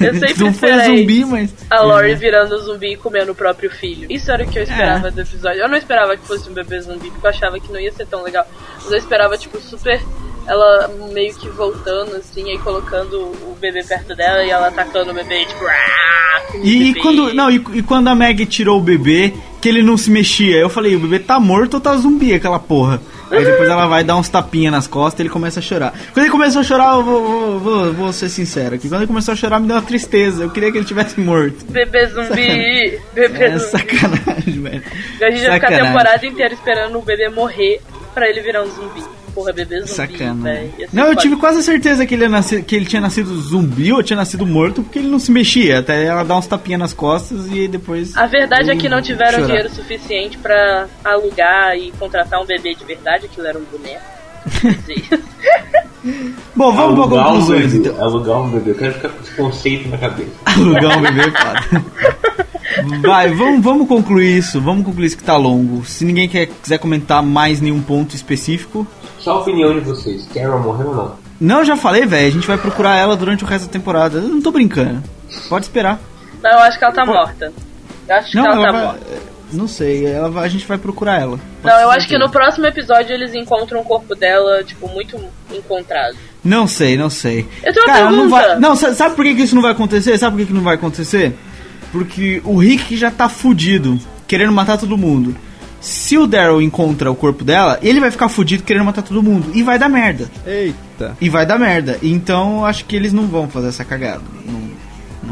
[0.00, 1.54] Eu sempre Não foi zumbi, mas.
[1.70, 2.14] A Lori É.
[2.14, 4.06] virando zumbi e comendo o próprio filho.
[4.10, 5.60] Isso era o que eu esperava do episódio.
[5.60, 8.06] Eu não esperava que fosse um bebê zumbi, porque eu achava que não ia ser
[8.06, 8.46] tão legal.
[8.82, 10.00] Mas eu esperava, tipo, super.
[10.48, 15.14] Ela meio que voltando, assim, aí colocando o bebê perto dela e ela atacando o
[15.14, 15.64] bebê, tipo.
[15.66, 17.00] "Ah", E, bebê.
[17.00, 20.56] quando, não, e, e quando a Meg tirou o bebê, que ele não se mexia,
[20.56, 23.00] eu falei, o bebê tá morto ou tá zumbi, aquela porra.
[23.30, 25.92] Aí depois ela vai dar uns tapinhas nas costas e ele começa a chorar.
[26.14, 28.88] Quando ele começou a chorar, eu vou, vou, vou, vou ser sincero aqui.
[28.88, 30.44] Quando ele começou a chorar, me deu uma tristeza.
[30.44, 31.66] Eu queria que ele tivesse morto.
[31.68, 32.98] Bebê zumbi!
[33.12, 33.70] Bebê É zumbi!
[33.70, 34.82] sacanagem, velho.
[35.20, 35.86] A gente vai ficar a Sacanagem.
[35.88, 37.82] temporada inteira esperando o bebê morrer
[38.14, 39.02] pra ele virar um zumbi.
[39.38, 39.92] Porra, bebê zumbi.
[40.78, 43.40] Ia ser Não, eu tive quase certeza que ele, ia nascer, que ele tinha nascido
[43.40, 45.78] zumbi ou tinha nascido morto, porque ele não se mexia.
[45.78, 48.16] Até ela dar uns tapinhas nas costas e depois.
[48.16, 49.46] A verdade é que não tiveram chorar.
[49.46, 54.17] dinheiro suficiente pra alugar e contratar um bebê de verdade, aquilo era um boneco.
[56.54, 58.04] Bom, vamos para alugar um conclusões bebê, então.
[58.04, 58.70] alugar um bebê.
[58.70, 60.30] Eu quero ficar com esse conceito na cabeça.
[60.46, 61.84] Alugar um bebê é foda.
[63.02, 64.60] Vai, vamos, vamos concluir isso.
[64.60, 65.84] Vamos concluir isso que tá longo.
[65.84, 68.86] Se ninguém quer, quiser comentar mais nenhum ponto específico.
[69.18, 70.26] Só a opinião de vocês.
[70.32, 71.12] Carol morreu ou não?
[71.40, 72.28] Não, eu já falei, velho.
[72.28, 74.18] A gente vai procurar ela durante o resto da temporada.
[74.18, 75.02] Eu não tô brincando.
[75.48, 76.00] Pode esperar.
[76.42, 77.52] Não, eu acho que ela tá morta.
[78.08, 78.84] Eu acho Não, que ela, ela tá vai.
[78.86, 79.06] morta.
[79.52, 81.38] Não sei, ela vai- a gente vai procurar ela.
[81.62, 85.16] Pode Não, eu acho que no próximo episódio eles encontram o corpo dela, tipo, muito
[85.52, 86.16] encontrado.
[86.44, 87.46] Não sei, não sei.
[87.62, 88.48] Eu tenho uma Cara, não pergunta.
[88.48, 88.58] vai.
[88.60, 90.16] Não, sa- sabe por que, que isso não vai acontecer?
[90.18, 91.34] Sabe por que, que não vai acontecer?
[91.90, 95.34] Porque o Rick já tá fudido, querendo matar todo mundo.
[95.80, 99.50] Se o Daryl encontra o corpo dela, ele vai ficar fudido querendo matar todo mundo.
[99.54, 100.28] E vai dar merda.
[100.46, 101.16] Eita.
[101.20, 101.98] E vai dar merda.
[102.02, 104.22] Então eu acho que eles não vão fazer essa cagada.
[104.44, 104.60] Não,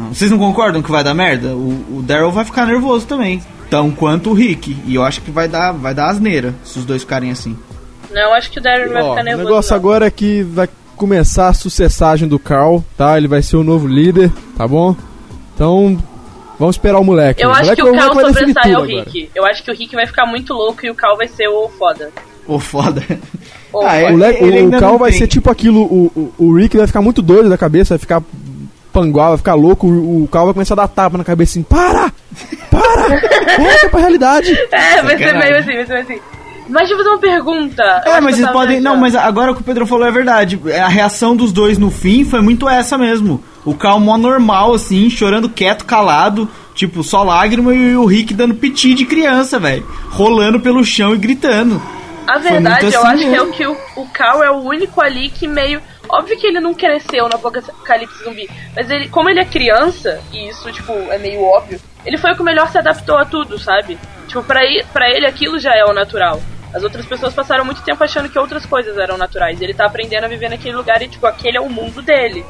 [0.05, 0.13] não.
[0.13, 1.49] Vocês não concordam que vai dar merda?
[1.49, 3.41] O, o Daryl vai ficar nervoso também.
[3.69, 4.75] Tão quanto o Rick.
[4.85, 7.57] E eu acho que vai dar, vai dar asneira se os dois ficarem assim.
[8.11, 9.47] Não, eu acho que o Darren vai Ó, ficar o nervoso.
[9.49, 9.77] negócio não.
[9.77, 13.17] agora é que vai começar a sucessagem do Carl, tá?
[13.17, 14.95] Ele vai ser o novo líder, tá bom?
[15.53, 15.97] Então,
[16.57, 17.43] vamos esperar o moleque.
[17.43, 19.03] Eu acho moleque, que o moleque Cal vai definir sobressai ao agora.
[19.03, 19.29] Rick.
[19.35, 21.67] Eu acho que o Rick vai ficar muito louco e o Cal vai ser o
[21.77, 22.09] foda.
[22.47, 23.03] Ô, foda.
[23.09, 23.17] Ah,
[23.73, 25.19] O, é- moleque, Ele o, o Cal não vai tem.
[25.19, 28.23] ser tipo aquilo, o, o, o Rick vai ficar muito doido da cabeça, vai ficar
[28.93, 31.63] pangual, vai ficar louco, o, o Cal vai começar a dar tapa na cabeça assim,
[31.63, 32.11] para!
[32.79, 33.57] Para!
[33.57, 34.57] Volta pra realidade!
[34.71, 36.21] É, vai ser meio assim, vai ser meio assim.
[36.69, 38.03] Mas deixa eu fazer uma pergunta.
[38.05, 38.81] Eu É, mas eu vocês podem.
[38.81, 40.59] Não, mas agora o que o Pedro falou é verdade.
[40.81, 43.41] A reação dos dois no fim foi muito essa mesmo.
[43.63, 48.55] O Cal mó normal, assim, chorando quieto, calado, tipo, só lágrima e o Rick dando
[48.55, 49.85] piti de criança, velho.
[50.09, 51.81] Rolando pelo chão e gritando.
[52.27, 53.47] A verdade, muito eu assim acho que é mesmo.
[53.47, 55.81] o que o, o Cal é o único ali que meio.
[56.09, 60.49] Óbvio que ele não cresceu no Apocalipse Zumbi, mas ele, como ele é criança, e
[60.49, 63.97] isso, tipo, é meio óbvio, ele foi o que melhor se adaptou a tudo, sabe?
[64.27, 66.41] Tipo, pra, ele, pra ele aquilo já é o natural.
[66.73, 69.61] As outras pessoas passaram muito tempo achando que outras coisas eram naturais.
[69.61, 72.43] Ele tá aprendendo a viver naquele lugar e, tipo, aquele é o mundo dele.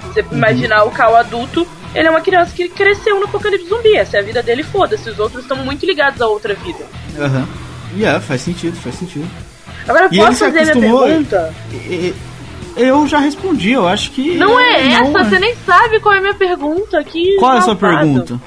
[0.00, 0.28] Se você Uhum.
[0.36, 3.96] imaginar o Cal adulto, ele é uma criança que cresceu no Apocalipse Zumbi.
[3.96, 5.10] Essa é a vida dele, foda-se.
[5.10, 6.84] Os outros estão muito ligados a outra vida.
[7.18, 7.48] Aham.
[7.96, 9.28] E é, faz sentido, faz sentido.
[9.88, 11.54] Agora, E posso fazer minha acostumou- pergunta?
[12.76, 14.36] Eu já respondi, eu acho que.
[14.36, 15.24] Não é essa, não é.
[15.24, 17.02] você nem sabe qual é a minha pergunta.
[17.02, 18.38] Que Qual é a sua pergunta?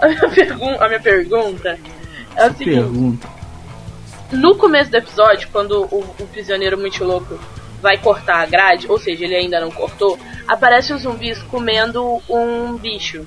[0.00, 1.78] A minha, pergun a minha pergunta
[2.36, 3.28] é o seguinte: Pergunta.
[4.32, 7.38] no começo do episódio, quando o, o prisioneiro muito louco
[7.80, 12.76] vai cortar a grade, ou seja, ele ainda não cortou, aparece os zumbis comendo um
[12.76, 13.26] bicho.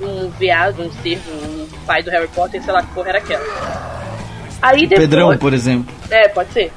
[0.00, 3.44] Um veado, um cervo, um pai do Harry Potter, sei lá que porra era aquela.
[4.60, 5.08] Aí depois.
[5.08, 5.94] Pedrão, por exemplo.
[6.10, 6.72] É, pode ser.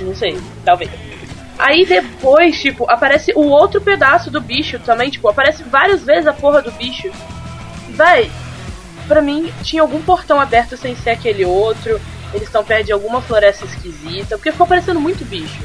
[0.00, 0.90] Não sei, talvez.
[1.58, 6.32] Aí depois, tipo, aparece o outro pedaço do bicho também, tipo, aparece várias vezes a
[6.32, 7.08] porra do bicho.
[7.94, 8.30] Véi,
[9.08, 12.00] pra mim tinha algum portão aberto sem ser aquele outro.
[12.34, 15.60] Eles estão perto de alguma floresta esquisita, porque ficou aparecendo muito bicho.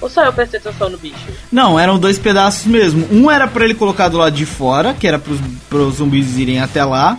[0.00, 1.26] Ou só eu prestei atenção no bicho?
[1.52, 3.06] Não, eram dois pedaços mesmo.
[3.10, 6.60] Um era pra ele colocar do lado de fora, que era pros, pros zumbis irem
[6.60, 7.18] até lá.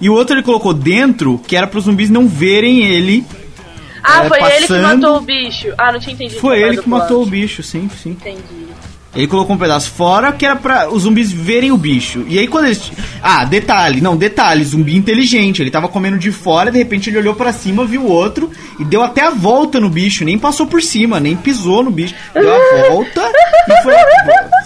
[0.00, 3.24] E o outro ele colocou dentro, que era pros zumbis não verem ele.
[4.02, 5.74] Ah, É, foi ele que passando- matou o bicho.
[5.76, 6.40] Ah, não tinha entendido.
[6.40, 8.10] Foi ele que matou o bicho, sim, sim.
[8.10, 8.68] Entendi.
[9.18, 12.24] Ele colocou um pedaço fora, que era pra os zumbis verem o bicho.
[12.28, 12.92] E aí quando eles.
[13.20, 15.60] Ah, detalhe, não, detalhe, zumbi inteligente.
[15.60, 18.84] Ele tava comendo de fora, de repente ele olhou pra cima, viu o outro e
[18.84, 20.24] deu até a volta no bicho.
[20.24, 22.14] Nem passou por cima, nem pisou no bicho.
[22.32, 23.28] Deu a volta
[23.68, 23.94] e foi.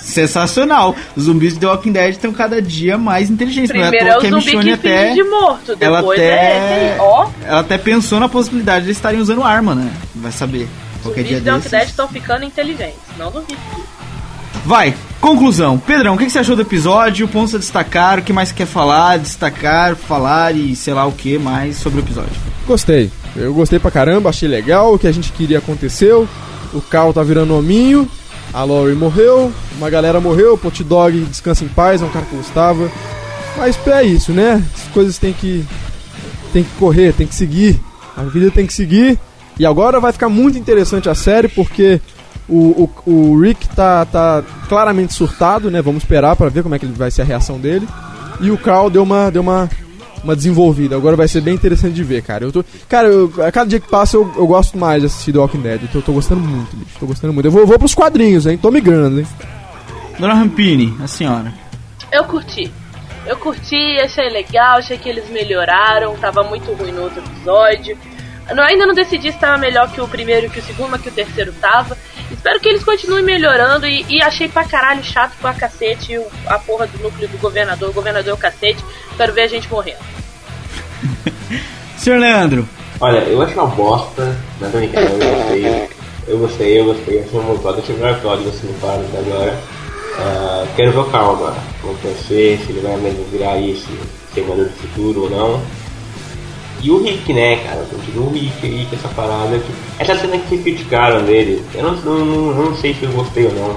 [0.02, 0.94] Sensacional.
[1.16, 3.70] Os zumbis de The Walking Dead estão cada dia mais inteligentes.
[3.70, 5.14] Primeiro não é é o que zumbi Michonne que até.
[5.14, 6.96] de morto, Ela até, é.
[7.00, 9.90] Ó, ela até pensou na possibilidade de eles estarem usando arma, né?
[10.14, 10.68] Vai saber.
[11.02, 11.68] Qualquer zumbis dia de The Walking.
[11.70, 12.98] Dead estão ficando inteligentes.
[13.18, 14.01] Não duvido disso.
[14.64, 15.78] Vai, conclusão.
[15.78, 17.26] Pedrão, o que você achou do episódio?
[17.26, 21.36] Pontos a destacar, o que mais quer falar, destacar, falar e sei lá o que
[21.36, 22.32] mais sobre o episódio.
[22.66, 23.10] Gostei.
[23.34, 26.28] Eu gostei pra caramba, achei legal, o que a gente queria aconteceu.
[26.72, 28.08] O Cal tá virando hominho,
[28.52, 32.36] a Lori morreu, uma galera morreu, o Dog descansa em paz, é um cara que
[32.36, 32.90] gostava.
[33.56, 34.62] Mas é isso, né?
[34.74, 35.64] As coisas têm que
[36.52, 37.80] tem que correr, tem que seguir.
[38.16, 39.18] A vida tem que seguir.
[39.58, 42.00] E agora vai ficar muito interessante a série porque
[42.48, 45.80] o, o, o Rick tá, tá claramente surtado, né?
[45.80, 47.88] Vamos esperar pra ver como é que ele vai ser a reação dele.
[48.40, 49.70] E o Carl deu uma, deu uma,
[50.22, 50.96] uma desenvolvida.
[50.96, 52.44] Agora vai ser bem interessante de ver, cara.
[52.44, 55.32] Eu tô, cara, eu, a cada dia que passa eu, eu gosto mais de assistir
[55.32, 55.82] The Walking Dead.
[55.82, 56.98] Eu tô, tô gostando muito, bicho.
[56.98, 57.46] Tô gostando muito.
[57.46, 58.58] Eu vou, vou pros quadrinhos, hein?
[58.58, 59.26] Tô migrando, hein?
[60.18, 61.52] Dona Rampini, a senhora.
[62.10, 62.70] Eu curti.
[63.24, 67.96] Eu curti, achei legal, achei que eles melhoraram, tava muito ruim no outro episódio.
[68.50, 71.08] Eu ainda não decidi se tava melhor que o primeiro, que o segundo, mas que
[71.08, 71.96] o terceiro tava.
[72.30, 76.58] Espero que eles continuem melhorando e, e achei pra caralho chato pra cacete o- a
[76.58, 77.90] porra do núcleo do governador.
[77.90, 78.84] O governador é o cacete,
[79.16, 79.98] quero ver a gente morrendo.
[81.96, 82.68] Senhor Leandro,
[83.00, 85.88] Olha, eu acho uma bosta, não tô brincando, eu gostei.
[86.28, 87.20] Eu gostei, eu gostei.
[87.20, 89.58] Achei um episódio, achei o melhor episódio assim, claro, até agora.
[90.18, 91.56] Ah, quero ver o agora.
[91.82, 93.88] Vamos conhecer se ele vai mesmo virar isso,
[94.32, 95.62] Senador do Futuro ou não.
[96.82, 97.86] E o Rick, né, cara?
[97.88, 99.62] Continua o Rick aí com essa parada.
[100.00, 103.76] Essa cena que criticaram dele, eu não, não, não, sei se eu gostei ou não.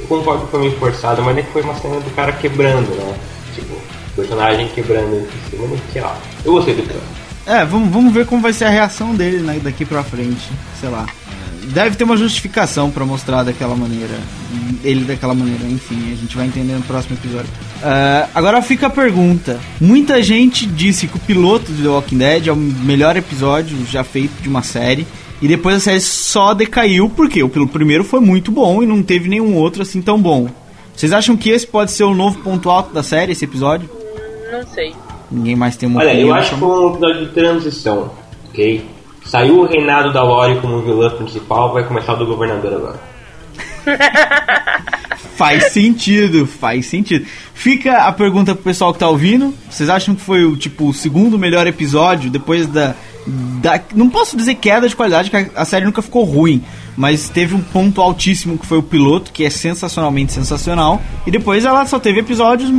[0.00, 2.88] Eu concordo que foi meio forçado, mas é que foi uma cena do cara quebrando,
[2.96, 3.14] né?
[3.54, 3.74] Tipo,
[4.16, 6.16] personagem quebrando em cima, sei lá.
[6.44, 7.02] Eu gostei do plano.
[7.46, 10.50] É, vamos, vamos ver como vai ser a reação dele né, daqui pra frente.
[10.80, 11.06] Sei lá.
[11.72, 14.14] Deve ter uma justificação pra mostrar daquela maneira.
[14.84, 17.50] Ele daquela maneira, enfim, a gente vai entender no próximo episódio.
[17.82, 22.46] Ah, agora fica a pergunta: muita gente disse que o piloto de The Walking Dead
[22.48, 25.06] é o melhor episódio já feito de uma série.
[25.42, 29.02] E depois a série só decaiu porque o pelo primeiro foi muito bom e não
[29.02, 30.48] teve nenhum outro assim tão bom.
[30.94, 33.90] Vocês acham que esse pode ser o novo ponto alto da série, esse episódio?
[34.50, 34.94] Não sei.
[35.30, 38.10] Ninguém mais tem uma Olha, eu opinião, acho que foi um episódio de transição,
[38.48, 38.84] ok?
[39.26, 43.00] Saiu o reinado da Lori como vilã principal, vai começar o do governador agora.
[45.36, 47.26] Faz sentido, faz sentido.
[47.52, 49.52] Fica a pergunta pro pessoal que tá ouvindo.
[49.68, 52.94] Vocês acham que foi o tipo o segundo melhor episódio depois da,
[53.60, 56.64] da não posso dizer queda de qualidade, que a, a série nunca ficou ruim,
[56.96, 61.66] mas teve um ponto altíssimo que foi o piloto, que é sensacionalmente sensacional, e depois
[61.66, 62.72] ela só teve episódios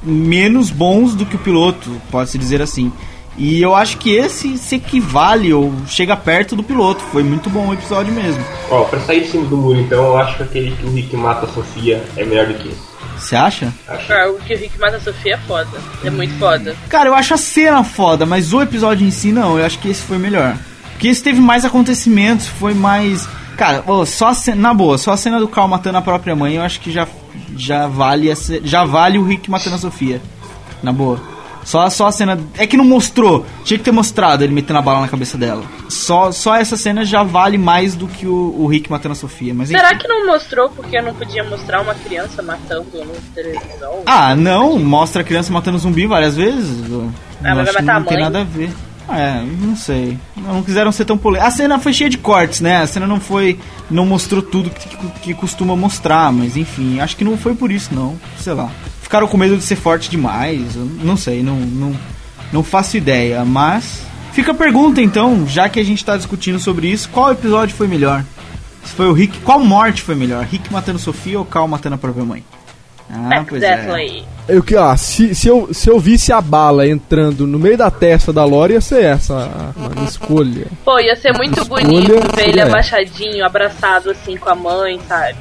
[0.00, 2.92] menos bons do que o piloto, pode-se dizer assim.
[3.38, 7.00] E eu acho que esse se equivale ou chega perto do piloto.
[7.12, 8.44] Foi muito bom o episódio mesmo.
[8.70, 11.16] Ó, pra sair de cima do muro, então, eu acho que aquele que o Rick
[11.16, 12.90] mata a Sofia é melhor do que esse.
[13.16, 13.72] Você acha?
[13.86, 14.12] Acho.
[14.12, 15.78] Ah, o que o Rick mata a Sofia é foda.
[16.04, 16.74] É muito foda.
[16.88, 19.58] Cara, eu acho a cena foda, mas o episódio em si não.
[19.58, 20.56] Eu acho que esse foi melhor.
[20.92, 23.26] Porque esse teve mais acontecimentos, foi mais.
[23.56, 26.34] Cara, ô, só a cena, na boa, só a cena do Carl matando a própria
[26.34, 27.06] mãe, eu acho que já,
[27.56, 30.20] já vale a ce- já vale o Rick matando a Sofia.
[30.82, 31.20] Na boa.
[31.64, 32.38] Só, só a cena.
[32.56, 33.46] É que não mostrou.
[33.64, 35.62] Tinha que ter mostrado ele metendo a bala na cabeça dela.
[35.88, 39.52] Só, só essa cena já vale mais do que o, o Rick matando a Sofia.
[39.54, 39.98] Mas Será enfim.
[39.98, 44.02] que não mostrou porque eu não podia mostrar uma criança matando no televisão?
[44.06, 46.84] Ah, não, mostra a criança matando zumbi várias vezes.
[47.42, 48.24] Ah, mas vai que matar não tem mãe?
[48.24, 48.70] nada a ver.
[49.12, 50.16] É, não sei.
[50.36, 51.52] Não quiseram ser tão polêmicos.
[51.52, 52.76] A cena foi cheia de cortes, né?
[52.82, 53.58] A cena não foi.
[53.90, 54.88] Não mostrou tudo que,
[55.20, 58.16] que costuma mostrar, mas enfim, acho que não foi por isso, não.
[58.38, 58.70] Sei lá.
[59.10, 60.76] Ficaram com medo de ser forte demais.
[60.76, 61.96] não sei, não, não,
[62.52, 63.44] não faço ideia.
[63.44, 64.02] Mas.
[64.32, 67.88] Fica a pergunta então, já que a gente tá discutindo sobre isso, qual episódio foi
[67.88, 68.24] melhor?
[68.84, 69.40] Se foi o Rick.
[69.40, 70.44] Qual morte foi melhor?
[70.44, 72.44] Rick matando Sofia ou Cal matando a própria mãe?
[73.12, 74.22] Ah, pois é.
[74.48, 77.90] Eu que, ó, se, se, eu, se eu visse a bala entrando no meio da
[77.90, 80.68] testa da Lori, ia ser essa a, escolha.
[80.84, 82.70] Pô, ia ser muito Escolha bonito ver ele essa.
[82.70, 85.36] abaixadinho, abraçado assim com a mãe, sabe?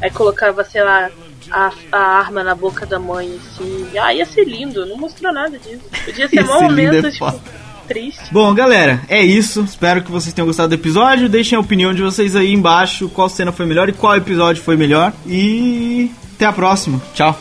[0.00, 1.10] Aí colocava, sei lá,
[1.50, 3.86] a, a arma na boca da mãe, assim.
[4.00, 5.82] Ah, ia ser lindo, não mostrou nada disso.
[6.04, 7.40] Podia ser ser lindo, momento, é tipo,
[7.88, 8.32] triste.
[8.32, 9.62] Bom, galera, é isso.
[9.62, 11.28] Espero que vocês tenham gostado do episódio.
[11.28, 13.08] Deixem a opinião de vocês aí embaixo.
[13.08, 15.12] Qual cena foi melhor e qual episódio foi melhor.
[15.26, 17.00] E até a próxima.
[17.14, 17.38] Tchau.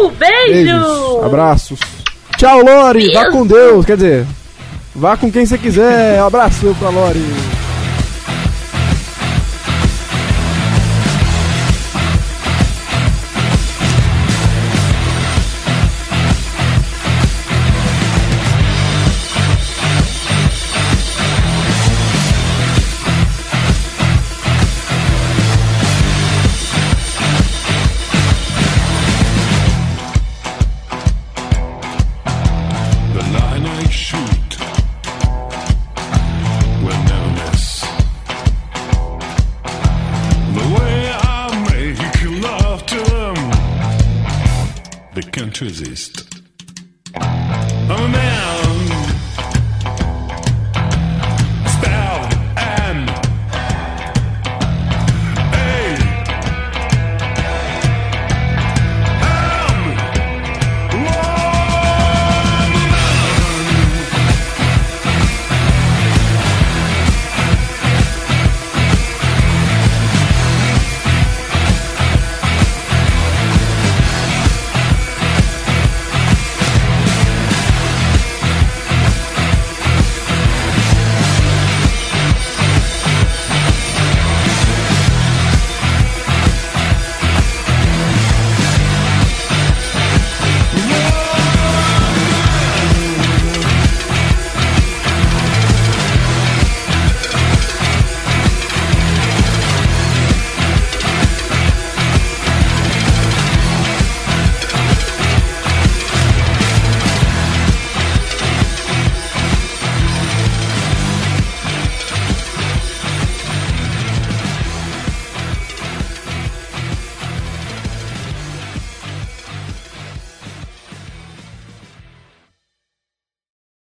[0.00, 0.52] Uh, beijo!
[0.52, 1.80] Beijos, abraços.
[2.36, 3.12] Tchau, Lori.
[3.12, 3.84] Vá com Deus.
[3.84, 4.26] Quer dizer,
[4.94, 6.20] vá com quem você quiser.
[6.20, 7.59] Abraço pra Lori.